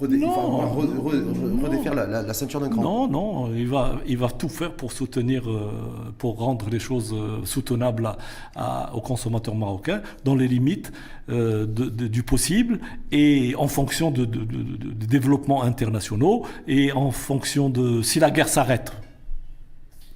[0.00, 2.82] Redé- Non, re- re- re- redéfaire la, la- la ceinture d'un cran.
[2.82, 5.70] Non, non, il va, il va tout faire pour soutenir, euh,
[6.18, 8.16] pour rendre les choses euh, soutenables à-
[8.56, 10.92] à- aux consommateurs marocains, dans les limites
[11.30, 12.80] euh, de- de- du possible
[13.12, 18.18] et en fonction de, de- de- de- de développements internationaux et en fonction de si
[18.20, 18.92] la guerre s'arrête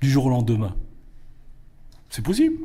[0.01, 0.75] du jour au lendemain.
[2.11, 2.57] C'est possible.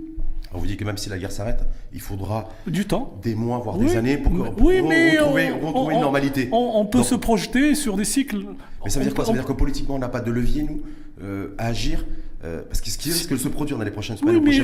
[0.54, 3.14] On vous dit que même si la guerre s'arrête, il faudra Du temps.
[3.22, 5.98] des mois, voire Oui, des années pour, que- pour oui, mais retrouver, on- retrouver on-
[5.98, 6.50] une normalité.
[6.52, 8.46] On, on peut Donc- se projeter sur des cycles.
[8.84, 10.64] Mais ça veut dire quoi Ça veut dire que politiquement, on n'a pas de levier,
[10.64, 10.82] nous,
[11.22, 12.06] euh, à agir
[12.46, 14.62] euh, Parce que ce qui risque de se produire dans les prochaines semaines, Oui,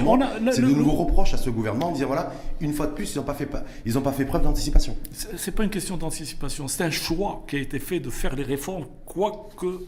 [0.51, 3.17] c'est de nouveaux reproches à ce gouvernement en disant voilà, une fois de plus, ils
[3.19, 4.97] n'ont pas, fait, pas, ils ont pas fait preuve d'anticipation.
[5.37, 8.43] C'est pas une question d'anticipation, c'est un choix qui a été fait de faire les
[8.43, 9.79] réformes, quoi que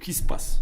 [0.00, 0.60] qui se passe,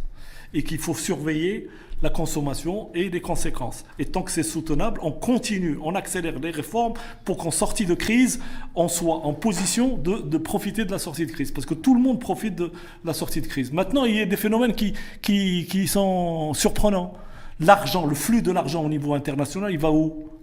[0.54, 1.68] et qu'il faut surveiller
[2.02, 3.84] la consommation et les conséquences.
[3.98, 6.94] Et tant que c'est soutenable, on continue, on accélère les réformes
[7.24, 8.40] pour qu'en sortie de crise,
[8.74, 11.94] on soit en position de, de profiter de la sortie de crise, parce que tout
[11.94, 12.70] le monde profite de
[13.04, 13.72] la sortie de crise.
[13.72, 17.14] Maintenant, il y a des phénomènes qui, qui, qui sont surprenants.
[17.60, 20.37] L'argent, le flux de l'argent au niveau international, il va où?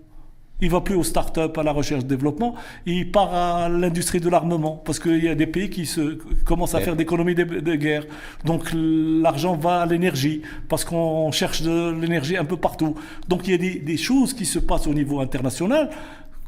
[0.62, 5.00] Il va plus aux start-up, à la recherche-développement, il part à l'industrie de l'armement, parce
[5.00, 8.06] qu'il y a des pays qui se, commencent à faire d'économie de, de guerre.
[8.46, 12.96] Donc l'argent va à l'énergie, parce qu'on cherche de l'énergie un peu partout.
[13.28, 15.90] Donc il y a des, des choses qui se passent au niveau international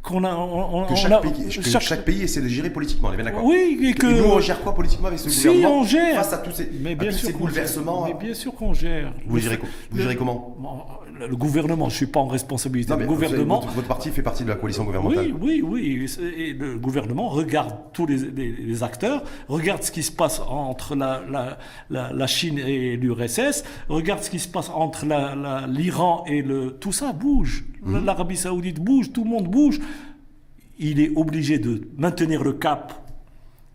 [0.08, 0.34] qu'on a...
[0.34, 3.10] on- on- Que, on chaque, a- pays, que chaque- chaque pays essaie de gérer politiquement,
[3.10, 4.08] on est bien d'accord Oui, et que...
[4.08, 6.52] Et nous, on gère quoi politiquement avec ce si gouvernement on gère, face à tous
[6.52, 8.16] ces, mais bien sûr ces bouleversements gère.
[8.16, 9.14] Mais bien sûr qu'on gère.
[9.26, 10.58] Vous Le gérez fait- co- vous le- gérez comment
[11.20, 12.92] le, gouvernement, je suis pas en responsabilité.
[12.92, 15.34] Non, mais le gouvernement, votre, votre parti fait partie de la coalition gouvernementale.
[15.42, 16.06] Oui, oui, oui.
[16.38, 20.96] Et le gouvernement regarde tous les, les- les acteurs, regarde ce qui se passe entre
[20.96, 21.58] la, la-
[21.90, 25.06] la- la Chine et l'URSS, regarde ce qui se passe entre
[25.68, 26.78] l'Iran et le...
[26.80, 27.66] Tout ça bouge.
[27.82, 28.06] Mhm.
[28.06, 29.80] L'Arabie saoudite bouge, tout le monde bouge.
[30.80, 33.08] Il est obligé de maintenir le cap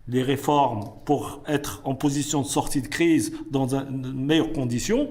[0.07, 5.09] des réformes pour être en position de sortie de crise dans de meilleures conditions,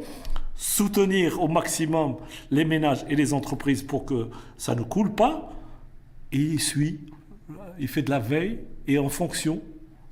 [0.55, 2.16] soutenir au maximum
[2.51, 5.53] les ménages et les entreprises pour que ça ne coule pas,
[6.30, 7.01] et il suit,
[7.78, 9.61] il fait de la veille, et en fonction,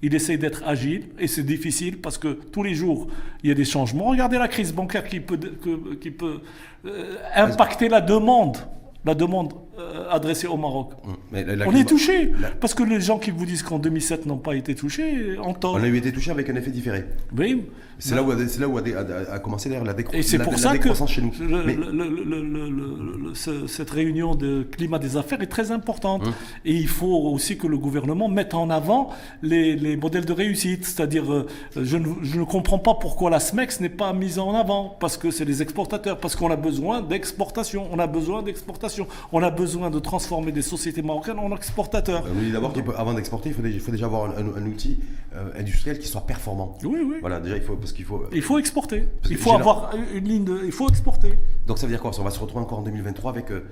[0.02, 3.06] il essaye d'être agile, et c'est difficile parce que tous les jours,
[3.42, 4.06] il y a des changements.
[4.06, 6.40] Regardez la crise bancaire qui peut, que- qui peut
[6.86, 8.56] euh, impacter la demande,
[9.04, 10.92] la demande euh, adressée au Maroc.
[11.32, 13.78] Mais la- la On est touché, la- parce que les gens qui vous disent qu'en
[13.78, 15.74] 2007 n'ont pas été touchés, en tort.
[15.74, 17.06] On a eu été touché avec un effet différé.
[17.36, 17.64] Oui.
[17.98, 20.44] C'est là où, c'est là où a, a- a commencé la, décro Et c'est la-
[20.44, 21.32] pour ça que chez nous.
[21.40, 26.26] le- Mais- le- le- cette réunion de climat des affaires est très importante.
[26.26, 26.32] Hum.
[26.64, 29.10] Et il faut aussi que le gouvernement mette en avant
[29.42, 30.84] les, les modèles de réussite.
[30.86, 31.46] C'est-à-dire, euh,
[31.80, 34.96] je ne, je ne comprends pas pourquoi la SMEX n'est pas mise en avant.
[35.00, 36.18] Parce que c'est les exportateurs.
[36.18, 37.86] Parce qu'on a besoin d'exportation.
[37.92, 38.89] On a besoin d'exportation.
[39.32, 42.24] On a besoin de transformer des sociétés marocaines en exportateurs.
[42.34, 44.66] Nous dit d'abord qu'avant d'exporter, il faut, déjà, il faut déjà avoir un, un- un
[44.66, 44.98] outil
[45.34, 46.76] euh, industriel qui soit performant.
[46.84, 47.16] Oui, oui.
[47.20, 48.24] Voilà, déjà, il faut, parce qu'il faut.
[48.32, 49.06] Il faut exporter.
[49.30, 50.60] Il faut la- avoir une ligne de...
[50.64, 51.38] Il faut exporter.
[51.66, 52.10] Donc ça veut dire quoi?
[52.18, 53.64] On va se retrouver encore en 2023 avec euh,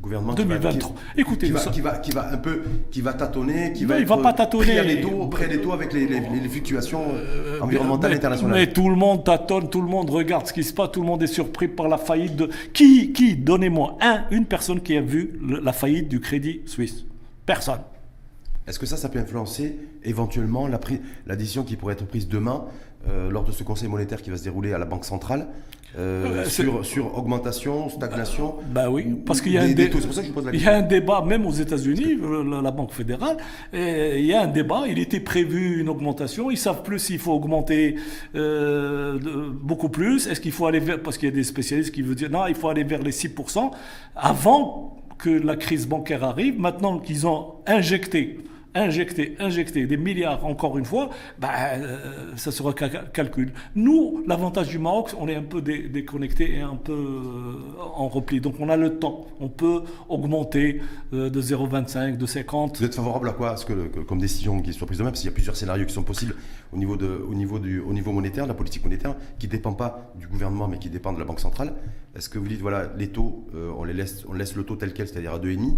[0.00, 0.90] gouvernement qui va- 2023.
[1.14, 3.88] qui, Écoutez, qui va, qui, va, qui va un peu, qui va tâtonner, qui Non,
[3.90, 4.66] va il va pas tâtonner.
[4.66, 8.54] pris à l'étau, pris à l'étau avec les, les- les fluctuations euh, environnementales mais, internationales.
[8.58, 11.06] Mais tout le monde tâtonne, tout le monde regarde ce qui se passe, tout le
[11.06, 12.48] monde est surpris par la faillite de...
[12.72, 17.04] Qui, qui donnez-moi un, une personne qui a vu le- la faillite du Crédit Suisse
[17.46, 17.80] Personne.
[18.66, 20.78] Est-ce que ça, ça peut influencer éventuellement la,
[21.26, 22.64] la décision qui pourrait être prise demain
[23.08, 25.48] euh, lors de ce conseil monétaire qui va se dérouler à la Banque centrale
[25.98, 28.56] euh, sur, sur, augmentation, stagnation.
[28.72, 32.16] Bah oui, parce qu'il y, a un, il y a un débat, même aux États-Unis,
[32.22, 33.38] euh, la, Banque fédérale,
[33.72, 37.18] et il y a un débat, il était prévu une augmentation, ils savent plus s'il
[37.18, 37.96] faut augmenter
[38.36, 39.18] euh,
[39.60, 42.14] beaucoup plus, est-ce qu'il faut aller vers, parce qu'il y a des spécialistes qui veulent
[42.14, 43.72] dire non, il faut aller vers les 6%
[44.14, 48.38] avant que la crise bancaire arrive, maintenant qu'ils ont injecté
[48.74, 53.52] injecter, injecter des milliards encore une fois, bah, euh, ça sera calcul.
[53.74, 58.40] Nous, l'avantage du Maroc, on est un peu déconnecté et un peu euh, en repli.
[58.40, 59.26] Donc on a le temps.
[59.40, 60.80] On peut augmenter
[61.12, 62.78] euh, de 0,25, de 50.
[62.78, 63.56] Vous êtes favorable à quoi?
[63.56, 65.94] Ce que, comme décision qui soit prise demain Parce qu'il y a plusieurs scénarios qui
[65.94, 66.34] sont possibles
[66.72, 70.12] au niveau, au niveau, du, au niveau monétaire, la politique monétaire, qui ne dépend pas
[70.18, 71.74] du gouvernement mais qui dépend de la Banque centrale.
[72.14, 73.46] Est-ce que vous dites, voilà, les taux,
[73.76, 75.74] on, les laisse, on laisse le taux tel quel, c'est-à-dire à 2,5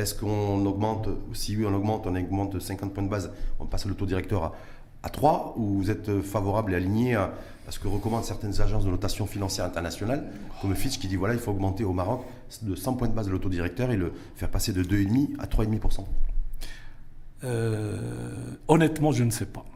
[0.00, 3.86] est-ce qu'on augmente, si oui on augmente, on augmente 50 points de base, on passe
[3.86, 4.54] le taux directeur à,
[5.02, 7.32] à 3 ou vous êtes favorable et aligné à,
[7.70, 10.24] ce que recommandent certaines agences de notation financière internationale,
[10.62, 12.24] comme Fitch qui dit voilà, il faut augmenter au Maroc
[12.62, 15.46] de 100 points de base le taux directeur et le faire passer de 2,5 à
[15.46, 16.04] 3,5%
[17.44, 17.98] euh,
[18.68, 19.66] Honnêtement, je ne sais pas,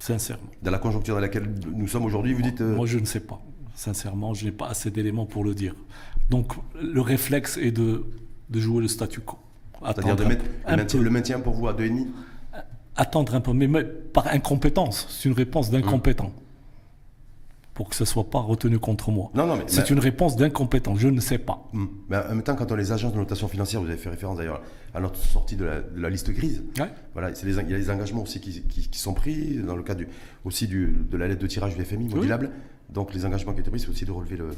[0.00, 0.50] sincèrement.
[0.62, 2.60] Dans la conjoncture dans laquelle nous sommes aujourd'hui, vous dites...
[2.60, 3.40] Euh, Moi, je ne sais pas.
[3.76, 5.76] Sincèrement, je n'ai pas assez d'éléments pour le dire.
[6.30, 8.04] Donc, le réflexe est de
[8.50, 9.38] de jouer le statu quo.
[9.84, 10.44] C'est-à-dire de mettre
[10.98, 12.06] le, maintien, pour vous à 2,5
[12.96, 15.06] Attendre un peu, mais, par incompétence.
[15.08, 16.32] C'est une réponse d'incompétent.
[17.72, 19.30] Pour que ce ne soit pas retenu contre moi.
[19.32, 21.66] Non, non, mais, c'est une réponse d'incompétent, je ne sais pas.
[21.72, 21.86] Hmm.
[22.10, 24.36] Mais en même temps, quand on les agences de notation financière, vous avez fait référence
[24.36, 24.60] d'ailleurs
[24.92, 25.64] à notre sortie de
[25.96, 26.62] la, liste grise.
[27.14, 30.04] Voilà, il y a des engagements aussi qui, sont pris dans le cadre
[30.44, 32.50] aussi de la lettre de tirage du FMI modulable.
[32.92, 34.50] Donc les engagements qui étaient pris, c'est aussi de relever le,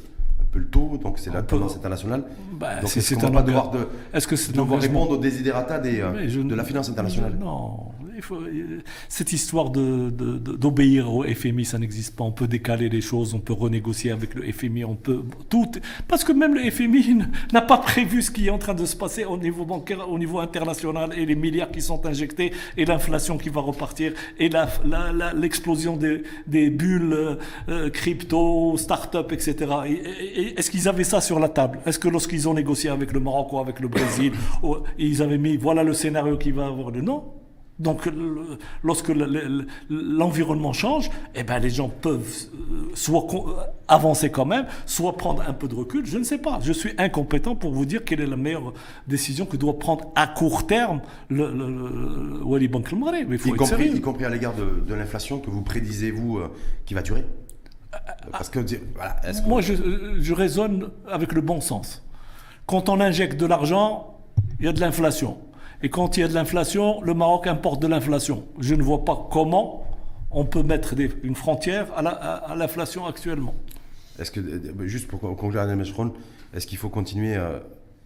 [0.59, 2.23] le taux, donc c'est la tendance internationale.
[2.53, 5.17] Bah, donc est-ce qu'on va pas devoir, de, est-ce que devoir répondre aux
[5.79, 7.91] des, euh, de la finance internationale Non,
[8.23, 12.23] faut, euh, cette histoire d'obéir de, au FMI, ça n'existe pas.
[12.23, 15.69] On peut décaler les choses, on peut renégocier avec le FMI, on peut tout.
[16.07, 18.95] Parce que même le FMI n'a pas prévu ce qui est en train de se
[18.95, 23.37] passer au niveau bancaire, au niveau international, et les milliards qui sont injectés, et l'inflation
[23.37, 24.49] qui va repartir, et
[25.35, 27.37] l'explosion des, des, bulles
[27.69, 29.55] euh, crypto, start-up, etc.
[29.87, 31.79] Et, est-ce qu'ils avaient ça sur la table?
[31.85, 34.33] Est-ce que lorsqu'ils ont négocié avec le Maroc ou avec le Brésil,
[34.97, 37.42] ils avaient mis voilà le scénario qui va avoir le non
[37.83, 38.09] donc,
[38.83, 39.11] lorsque
[39.89, 43.27] l'environnement change, eh ben, les gens peuvent euh, soit
[43.87, 46.05] avancer quand même, soit prendre un peu de recul.
[46.05, 46.59] Je ne sais pas.
[46.61, 48.73] Je suis incompétent pour vous dire quelle est la meilleure
[49.07, 52.89] décision que doit prendre à court terme le, Wali Bank
[53.29, 56.49] Il faut y, compris, y compris à l'égard de, l'inflation que vous prédisez, vous, euh,
[56.85, 57.25] qui va durer?
[58.31, 58.59] Parce que,
[59.45, 62.03] Moi, je, raisonne avec le bon sens.
[62.65, 64.19] Quand on injecte de l'argent,
[64.59, 65.37] il y a de l'inflation.
[65.83, 68.45] Et quand il y a de l'inflation, le Maroc importe de l'inflation.
[68.57, 69.85] Je ne vois pas comment
[70.31, 73.53] on peut mettre une frontière à l'inflation actuellement.
[74.17, 74.41] Est-ce que,
[74.87, 75.61] juste pour conclure,
[76.53, 77.59] est-ce qu'il faut continuer, euh,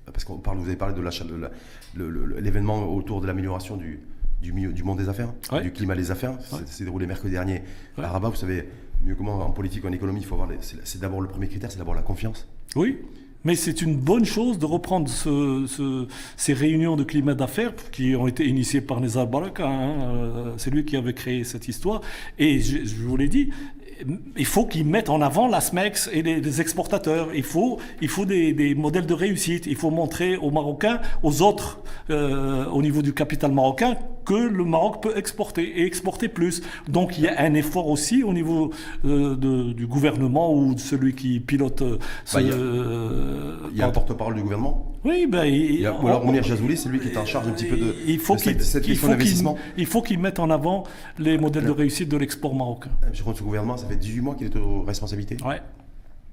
[0.05, 3.99] parce qu'on parle, vous avez parlé de l'événement autour de l'amélioration du,
[4.41, 5.30] du, du, monde des affaires,
[5.61, 6.34] du climat des affaires,
[6.65, 7.61] c'est déroulé mercredi dernier
[7.97, 8.69] à Rabat, vous savez,
[9.03, 10.49] mieux moi, en politique en économie, il faut avoir.
[10.61, 12.47] C'est d'abord le premier critère, c'est d'abord la confiance.
[12.75, 12.99] Oui.
[13.48, 15.10] Mais c'est une bonne chose de reprendre
[16.36, 19.66] ces réunions de climat d'affaires qui ont été initiées par Nizar Baraka.
[19.66, 22.02] Hein, euh, c'est lui qui avait créé cette histoire.
[22.38, 23.52] Et je, vous l'ai dit,
[24.36, 27.30] il faut qu'ils mettent en avant la SMEX et les, exportateurs.
[27.34, 29.66] Il faut, il faut des, modèles de réussite.
[29.66, 31.80] Il faut montrer aux Marocains, aux autres,
[32.10, 33.95] euh, au niveau du capital marocain,
[34.28, 36.61] que le Maroc peut exporter et exporter plus.
[36.89, 38.71] Donc il y a un effort aussi au niveau
[39.05, 41.82] euh, du gouvernement ou de celui qui pilote.
[41.82, 41.97] Euh,
[42.34, 45.45] bah, il y a, un porte-parole du gouvernement Oui, ben.
[45.45, 47.95] Il, ou alors Mounir Jazouli, c'est lui qui est en charge un petit peu de,
[48.05, 48.57] il faut cette,
[49.01, 49.57] d'investissement.
[49.78, 50.84] Il faut qu'il mette en avant
[51.17, 52.91] les modèles de réussite de l'export marocain.
[53.13, 55.61] Je crois que ce gouvernement, ça fait 18 mois qu'il est aux responsabilités Ouais.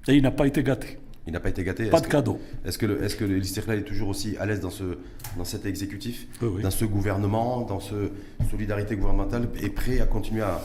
[0.07, 0.99] Et il n'a pas été gâté.
[1.27, 1.85] Il n'a pas été gâté.
[1.89, 2.39] Pas de cadeau.
[2.65, 4.97] Est-ce que, est-ce que est toujours aussi à l'aise dans, ce,
[5.37, 8.11] dans cet exécutif, dans ce gouvernement, dans ce
[8.51, 10.61] solidarité gouvernementale, et prêt à continuer à,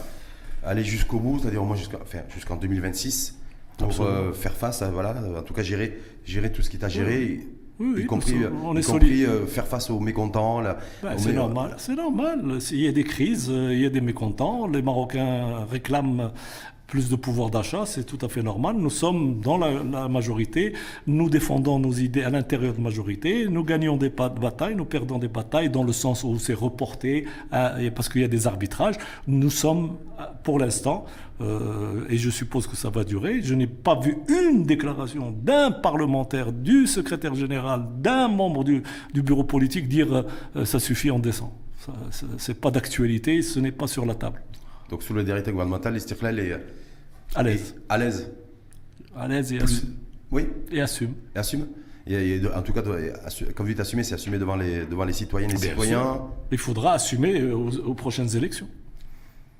[0.62, 3.38] aller jusqu'au bout, c'est-à-dire au moins jusqu'à, enfin, jusqu'en 2026,
[3.78, 6.84] pour euh, faire face à, voilà, en tout cas gérer, gérer tout ce qui est
[6.84, 7.40] à gérer
[7.80, 10.62] y compris, on est compris euh, faire face aux mécontents.
[11.02, 12.58] Ben, c'est normal, c'est normal.
[12.72, 14.66] Il y a des crises, euh, il y a des mécontents.
[14.66, 16.32] Les Marocains réclament
[16.90, 18.74] plus de pouvoir d'achat, c'est tout à fait normal.
[18.76, 20.74] Nous sommes dans la, majorité,
[21.06, 25.18] nous défendons nos idées à l'intérieur de la majorité, nous gagnons des batailles, nous perdons
[25.18, 28.96] des batailles dans le sens où c'est reporté, euh, parce qu'il y a des arbitrages.
[29.28, 29.96] Nous sommes,
[30.42, 31.06] pour l'instant,
[31.40, 35.70] euh, et je suppose que ça va durer, je n'ai pas vu une déclaration d'un
[35.70, 38.82] parlementaire, du secrétaire général, d'un membre du,
[39.14, 40.24] bureau politique dire
[40.56, 41.50] euh, ça suffit en descend.
[42.10, 44.42] Ce n'est pas d'actualité, ce n'est pas sur la table.
[44.90, 46.79] Donc sous le directeur gouvernemental, l'Istiklal est
[47.34, 47.74] à l'aise.
[47.88, 48.30] À l'aise.
[49.16, 49.94] À l'aise et, assume.
[50.30, 50.46] Oui.
[50.70, 51.14] et assume.
[51.34, 51.66] Et assume.
[52.06, 55.50] Et, en tout cas, quand vous dites assumer, c'est assumer devant les, devant les citoyennes
[55.50, 56.22] et les citoyens.
[56.50, 58.68] Il faudra assumer aux, prochaines élections.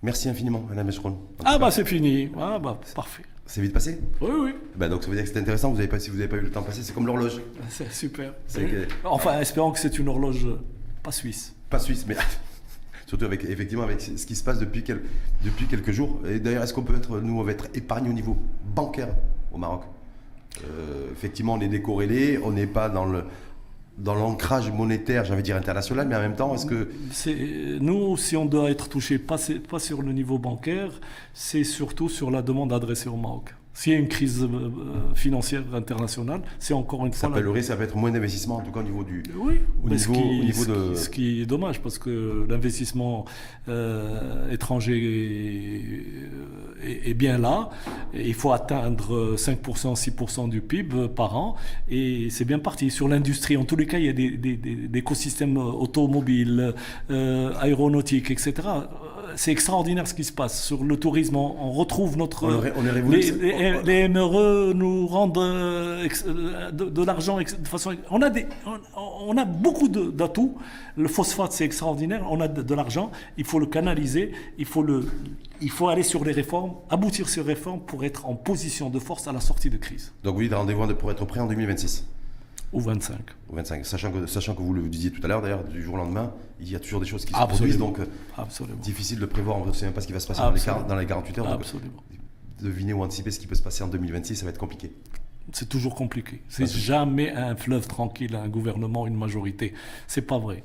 [0.02, 1.18] Merci infiniment, Madame Meshron.
[1.44, 2.30] Ah bah c'est fini.
[2.38, 3.22] Ah bah parfait.
[3.44, 4.00] C'est vite passé?
[4.20, 4.54] Oui, oui.
[4.76, 6.36] Bah, donc ça veut dire que c'était intéressant, vous avez pas, si vous n'avez pas
[6.36, 7.40] eu le temps passer, c'est comme l'horloge.
[7.68, 8.32] C'est super.
[9.04, 10.46] Enfin, espérons que c'est une horloge
[11.02, 11.54] pas suisse.
[11.68, 12.16] Pas suisse, mais
[13.11, 16.20] surtout avec, effectivement avec ce qui se passe depuis, quelques jours.
[16.30, 18.36] Et d'ailleurs, est-ce qu'on peut être, nous, on va être épargné au niveau
[18.72, 19.08] bancaire
[19.52, 19.82] au Maroc?
[20.64, 23.24] Euh, Effectivement, on est décorrélé, on n'est pas dans le
[24.06, 26.88] l'ancrage monétaire, j'avais dire international, mais en même temps, est-ce que...
[27.80, 29.36] Nous, si on doit être touché, pas,
[29.68, 30.92] pas sur le niveau bancaire,
[31.34, 33.54] c'est surtout sur la demande adressée au Maroc.
[33.72, 37.28] S'il y a une crise euh, financière internationale, c'est encore une fois.
[37.28, 39.22] Ça peut, le risque, ça va être moins d'investissement, en tout cas au niveau du.
[39.36, 40.94] Oui, au niveau, ce, qui, niveau de...
[40.94, 43.24] ce, qui, est dommage, parce que l'investissement
[43.68, 45.82] euh, étranger
[46.82, 47.70] est, bien là.
[48.12, 51.54] Et il faut atteindre 5%, 6% du PIB par an.
[51.88, 52.90] Et c'est bien parti.
[52.90, 56.74] Sur l'industrie, en tous les cas, il y a des, des, écosystèmes automobiles,
[57.10, 58.62] euh, aéronautiques, etc
[59.36, 60.64] c'est extraordinaire ce qui se passe.
[60.64, 62.44] Sur le tourisme, on, retrouve notre.
[62.44, 67.94] On les, MRE nous rendent euh, euh, de, l'argent de façon.
[68.10, 68.46] On a, des,
[68.96, 70.58] on, a beaucoup d'atouts.
[70.96, 72.26] Le phosphate, c'est extraordinaire.
[72.30, 73.10] On a de, l'argent.
[73.36, 74.32] Il faut le canaliser.
[74.58, 75.04] Il faut, le,
[75.60, 78.98] il faut aller sur les réformes, aboutir sur les réformes pour être en position de
[78.98, 80.12] force à la sortie de crise.
[80.24, 82.04] Donc, oui, rendez-vous pour être prêt en 2026
[82.72, 83.18] ou 25.
[83.48, 83.84] Ou 25.
[83.84, 86.32] Sachant que, sachant que vous le disiez tout à l'heure, d'ailleurs, du jour au lendemain,
[86.60, 88.06] il y a toujours des choses qui se produisent, donc euh,
[88.82, 90.88] difficile de prévoir, on ne sait même pas ce qui va se passer dans les,
[90.88, 91.48] dans les, 48 heures.
[91.48, 92.02] Absolument.
[92.60, 94.92] deviner ou anticiper ce qui peut se passer en 2026, ça va être compliqué.
[95.52, 96.42] C'est toujours compliqué.
[96.48, 99.74] C'est jamais un fleuve tranquille, un gouvernement, une majorité.
[100.06, 100.62] C'est pas vrai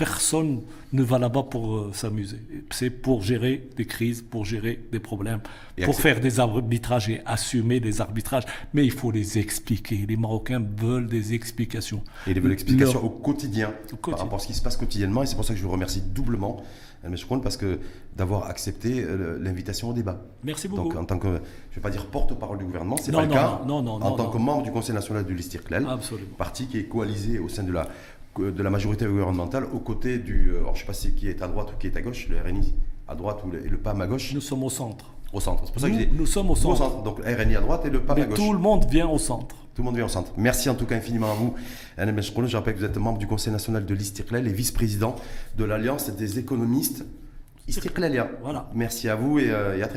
[0.00, 0.62] personne
[0.94, 2.38] ne va là-bas pour euh, s'amuser.
[2.70, 5.40] C'est pour gérer des crises, pour gérer des problèmes,
[5.84, 8.44] pour faire des arbitrages et assumer des arbitrages.
[8.72, 10.06] Mais il faut les expliquer.
[10.08, 12.02] Les Marocains veulent des explications.
[12.26, 15.22] Et ils veulent explications au, quotidien, par rapport à ce qui se passe quotidiennement.
[15.22, 16.62] Et c'est pour ça que je vous remercie doublement,
[17.04, 17.14] M.
[17.16, 17.78] Krohn, parce que
[18.16, 20.22] d'avoir accepté euh, l'invitation au débat.
[20.44, 20.84] Merci beaucoup.
[20.84, 23.28] Donc, en tant que, je ne vais pas dire porte-parole du gouvernement, c'est pas le
[23.28, 23.60] cas.
[23.66, 25.86] Non, non, en tant que membre du Conseil national du Listirclel,
[26.38, 27.86] parti qui est coalisé au sein de la
[28.38, 30.50] de la majorité gouvernementale aux côtés du.
[30.50, 32.02] Euh, alors je ne sais pas si qui est à droite ou qui est à
[32.02, 32.74] gauche, le RNI
[33.08, 34.32] à droite ou le, PAM à gauche.
[34.32, 35.12] Nous sommes au centre.
[35.32, 35.64] Au centre.
[35.66, 37.02] C'est pour ça que nous sommes au centre.
[37.02, 38.38] Donc RNI à droite et le PAM à gauche.
[38.38, 39.56] Tout le monde vient au centre.
[39.74, 40.32] Tout le monde vient au centre.
[40.36, 41.54] Merci en tout cas infiniment à vous.
[41.98, 45.16] Je rappelle que vous êtes membre du Conseil national de l'Istiklal et vice-président
[45.56, 47.04] de l'Alliance des économistes
[47.68, 48.30] Istiklalia.
[48.42, 48.68] Voilà.
[48.74, 49.88] Merci à vous et, euh, et à très